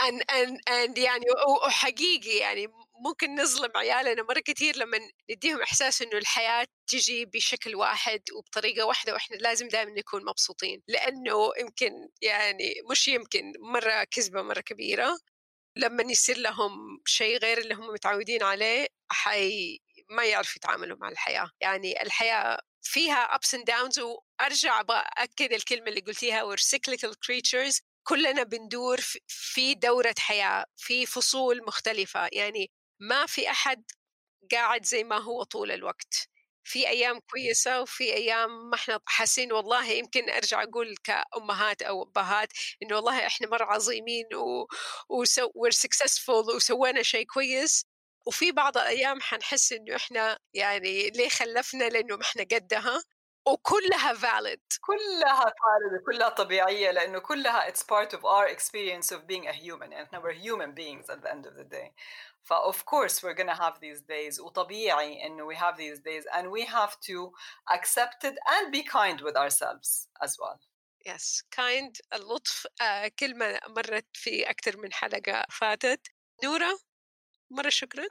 and 0.00 0.22
and 0.30 0.60
and 0.68 0.98
يعني 0.98 1.24
وحقيقي 1.66 2.36
يعني 2.38 2.66
ممكن 3.04 3.34
نظلم 3.34 3.70
عيالنا 3.76 4.22
مرة 4.22 4.40
كثير 4.40 4.76
لما 4.76 4.98
نديهم 5.30 5.62
إحساس 5.62 6.02
إنه 6.02 6.18
الحياة 6.18 6.66
تجي 6.86 7.24
بشكل 7.24 7.74
واحد 7.76 8.20
وبطريقة 8.36 8.86
واحدة 8.86 9.12
وإحنا 9.12 9.36
لازم 9.36 9.68
دائما 9.68 9.90
نكون 9.90 10.24
مبسوطين 10.24 10.82
لأنه 10.88 11.50
يمكن 11.60 11.92
يعني 12.22 12.74
مش 12.90 13.08
يمكن 13.08 13.52
مرة 13.60 14.04
كذبة 14.04 14.42
مرة 14.42 14.60
كبيرة 14.60 15.18
لما 15.76 16.02
يصير 16.02 16.38
لهم 16.38 17.00
شيء 17.06 17.38
غير 17.38 17.58
اللي 17.58 17.74
هم 17.74 17.86
متعودين 17.92 18.42
عليه 18.42 18.86
حي 19.10 19.80
ما 20.10 20.24
يعرفوا 20.24 20.54
يتعاملوا 20.56 20.96
مع 21.00 21.08
الحياة. 21.08 21.50
يعني 21.60 22.02
الحياة 22.02 22.58
فيها 22.82 23.28
ups 23.38 23.58
and 23.58 23.62
downs 23.72 23.98
وأرجع 23.98 24.82
بأكد 24.82 25.52
الكلمة 25.52 25.88
اللي 25.88 26.00
قلتيها 26.00 26.42
we're 26.56 26.60
cyclical 26.60 27.10
creatures. 27.12 27.80
كلنا 28.08 28.42
بندور 28.42 29.00
في 29.26 29.74
دورة 29.74 30.14
حياة 30.18 30.64
في 30.76 31.06
فصول 31.06 31.64
مختلفة. 31.66 32.28
يعني 32.32 32.70
ما 33.00 33.26
في 33.26 33.50
أحد 33.50 33.84
قاعد 34.52 34.84
زي 34.84 35.04
ما 35.04 35.18
هو 35.18 35.42
طول 35.42 35.72
الوقت. 35.72 36.28
في 36.64 36.88
أيام 36.88 37.20
كويسة 37.20 37.80
وفي 37.82 38.04
أيام 38.14 38.70
ما 38.70 38.74
إحنا 38.76 39.00
حاسين 39.06 39.52
والله 39.52 39.86
يمكن 39.90 40.30
أرجع 40.30 40.62
أقول 40.62 40.94
كأمهات 41.04 41.82
أو 41.82 42.02
أبهات 42.02 42.48
إنه 42.82 42.96
والله 42.96 43.26
إحنا 43.26 43.48
مرة 43.48 43.64
عظيمين 43.64 44.24
و, 44.34 44.66
وسو... 45.08 45.48
we're 45.48 45.76
successful 45.76 46.54
وسوينا 46.56 47.02
شيء 47.02 47.26
كويس. 47.26 47.86
وفي 48.26 48.52
بعض 48.52 48.76
الأيام 48.78 49.20
حنحس 49.20 49.72
إنه 49.72 49.96
إحنا 49.96 50.38
يعني 50.54 51.10
ليه 51.10 51.28
خلفنا 51.28 51.84
لأنه 51.84 52.16
ما 52.16 52.22
إحنا 52.22 52.42
قدها 52.42 53.02
وكلها 53.46 54.14
valid 54.14 54.78
كلها 54.80 55.44
valid 55.44 56.04
كلها 56.06 56.28
طبيعية 56.28 56.90
لأنه 56.90 57.18
كلها 57.18 57.70
it's 57.70 57.82
part 57.82 58.12
of 58.18 58.24
our 58.24 58.48
experience 58.48 59.12
of 59.12 59.26
being 59.26 59.46
a 59.46 59.52
human 59.52 59.92
and 59.92 60.22
we're 60.22 60.32
human 60.32 60.72
beings 60.74 61.10
at 61.10 61.22
the 61.22 61.30
end 61.30 61.46
of 61.46 61.54
the 61.56 61.64
day 61.64 61.92
ف 62.42 62.52
of 62.52 62.84
course 62.84 63.22
we're 63.22 63.34
gonna 63.34 63.54
have 63.54 63.78
these 63.80 64.00
days 64.00 64.40
وطبيعي 64.40 65.26
إنه 65.26 65.46
we 65.52 65.54
have 65.56 65.76
these 65.76 66.00
days 66.00 66.24
and 66.36 66.46
we 66.50 66.64
have 66.64 66.94
to 67.00 67.32
accept 67.76 68.24
it 68.24 68.34
and 68.54 68.72
be 68.72 68.82
kind 68.82 69.20
with 69.20 69.36
ourselves 69.36 70.08
as 70.24 70.36
well 70.40 70.58
yes 71.08 71.42
kind 71.56 72.00
اللطف 72.14 72.66
آه 72.80 73.08
كلمة 73.18 73.60
مرت 73.68 74.06
في 74.12 74.50
أكثر 74.50 74.76
من 74.76 74.92
حلقة 74.92 75.44
فاتت 75.50 76.00
نورة 76.44 76.78
مرة 77.50 77.68
شكرا. 77.68 78.04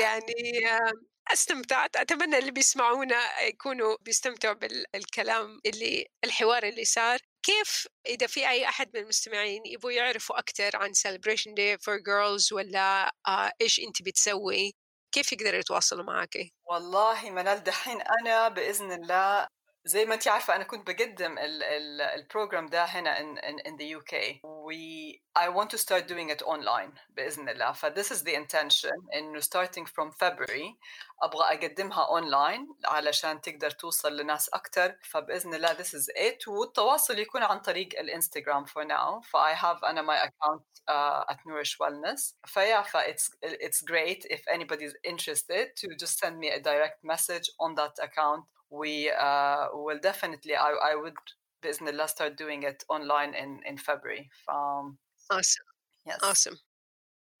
يعني 0.00 0.68
آه 0.68 0.92
استمتعت. 1.32 1.96
أتمنى 1.96 2.38
اللي 2.38 2.50
بيسمعونا 2.50 3.40
يكونوا 3.40 3.96
بيستمتعوا 4.00 4.54
بالكلام 4.54 5.60
اللي 5.66 6.06
الحوار 6.24 6.62
اللي 6.62 6.84
صار. 6.84 7.18
كيف 7.42 7.86
إذا 8.06 8.26
في 8.26 8.48
أي 8.48 8.68
أحد 8.68 8.90
من 8.94 9.02
المستمعين 9.02 9.62
يبغوا 9.66 9.92
يعرفوا 9.92 10.38
أكثر 10.38 10.70
عن 10.76 10.92
celebration 10.94 11.50
day 11.50 11.76
for 11.84 11.98
girls 11.98 12.52
ولا 12.52 13.12
آه 13.28 13.52
إيش 13.60 13.80
أنت 13.80 14.02
بتسوي؟ 14.02 14.74
كيف 15.14 15.32
يقدروا 15.32 15.60
يتواصلوا 15.60 16.04
معك 16.04 16.38
والله 16.64 17.30
منال 17.30 17.62
دحين 17.64 18.00
أنا 18.00 18.48
بإذن 18.48 18.92
الله 18.92 19.48
زي 19.86 20.04
ما 20.04 20.14
انت 20.14 20.28
عارفة 20.28 20.56
أنا 20.56 20.64
كنت 20.64 20.86
بقدم 20.90 21.34
ال 21.38 21.54
program 21.54 22.66
ده 22.66 22.84
هنا 22.84 23.20
in 23.20 23.76
the 23.78 23.84
UK 23.84 24.40
و 24.44 25.22
I 25.36 25.48
want 25.48 25.70
to 25.70 25.76
start 25.76 26.04
doing 26.04 26.30
it 26.30 26.42
online 26.42 26.94
بإذن 27.08 27.48
الله. 27.48 27.72
ف 27.72 27.80
this 27.80 28.12
is 28.12 28.24
the 28.24 28.36
intention 28.36 28.90
إنه 29.14 29.40
starting 29.40 29.88
from 29.88 30.10
February 30.10 30.74
أبغى 31.22 31.44
أقدمها 31.44 32.04
اون 32.04 32.30
لاين 32.30 32.68
علشان 32.84 33.40
تقدر 33.40 33.70
توصل 33.70 34.16
لناس 34.16 34.48
أكثر 34.48 34.96
فبإذن 35.02 35.54
الله 35.54 35.72
this 35.72 35.94
is 35.94 36.10
it 36.16 36.48
والتواصل 36.48 37.18
يكون 37.18 37.42
عن 37.42 37.58
طريق 37.60 37.88
الإنستغرام 37.98 38.64
for 38.64 38.84
now 38.84 39.20
ف 39.20 39.54
I 39.54 39.60
have 39.60 39.84
أنا 39.84 40.02
my 40.02 40.16
account 40.16 40.64
at 40.88 41.46
Nourish 41.46 41.80
Wellness 41.80 42.36
فيا 42.46 42.82
ف 42.82 43.08
it's 43.08 43.30
it's 43.44 43.84
great 43.84 44.26
if 44.26 44.40
anybody 44.48 44.84
is 44.84 44.94
interested 45.12 45.66
to 45.80 45.88
just 46.04 46.18
send 46.18 46.38
me 46.38 46.48
a 46.50 46.60
direct 46.60 46.98
message 47.04 47.50
on 47.60 47.74
that 47.74 48.04
account 48.04 48.44
we 48.73 49.09
uh, 49.09 49.67
will 49.73 49.99
definitely 49.99 50.55
I, 50.55 50.71
I 50.91 50.95
would 50.95 51.17
بإذن 51.63 51.87
الله 51.87 52.07
start 52.07 52.37
doing 52.37 52.63
it 52.63 52.83
online 52.89 53.33
in 53.33 53.59
in 53.65 53.77
February. 53.77 54.29
Um, 54.47 54.97
awesome. 55.29 55.65
Yes. 56.05 56.19
Awesome. 56.23 56.57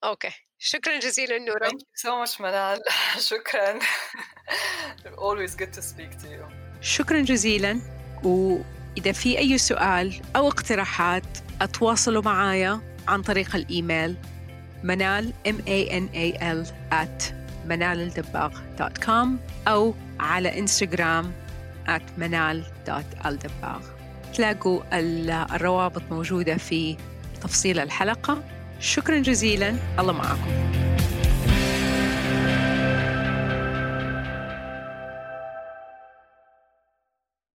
Okay. 0.03 0.33
شكرا 0.59 0.99
جزيلا 0.99 1.37
نورا. 1.37 1.69
Thank 1.69 1.79
you 1.79 1.97
so 1.97 2.25
much 2.25 2.41
منال. 2.41 2.81
شكرا. 3.19 3.79
Always 5.17 5.55
good 5.55 5.73
to 5.73 5.81
speak 5.81 6.11
to 6.21 6.27
you. 6.27 6.45
شكرا 6.81 7.21
جزيلا 7.21 7.81
وإذا 8.23 9.11
في 9.11 9.37
أي 9.37 9.57
سؤال 9.57 10.21
أو 10.35 10.47
اقتراحات 10.47 11.37
أتواصلوا 11.61 12.21
معايا 12.21 12.81
عن 13.07 13.21
طريق 13.21 13.55
الإيميل 13.55 14.15
منال 14.83 15.33
m 15.47 15.57
a 15.67 15.89
n 15.91 16.09
a 16.13 16.37
l 16.41 16.65
at 16.91 17.33
منالالدباغ.com 17.66 19.28
أو 19.68 19.94
على 20.20 20.58
إنستغرام 20.58 21.32
at 21.86 22.02
منال.الدباغ 22.18 23.80
تلاقوا 24.34 24.82
الروابط 25.56 26.02
موجودة 26.10 26.56
في 26.56 26.96
تفصيل 27.42 27.78
الحلقة. 27.78 28.42
شكرا 28.80 29.18
جزيلا. 29.18 29.76
الله 29.98 30.12
معكم. 30.12 30.83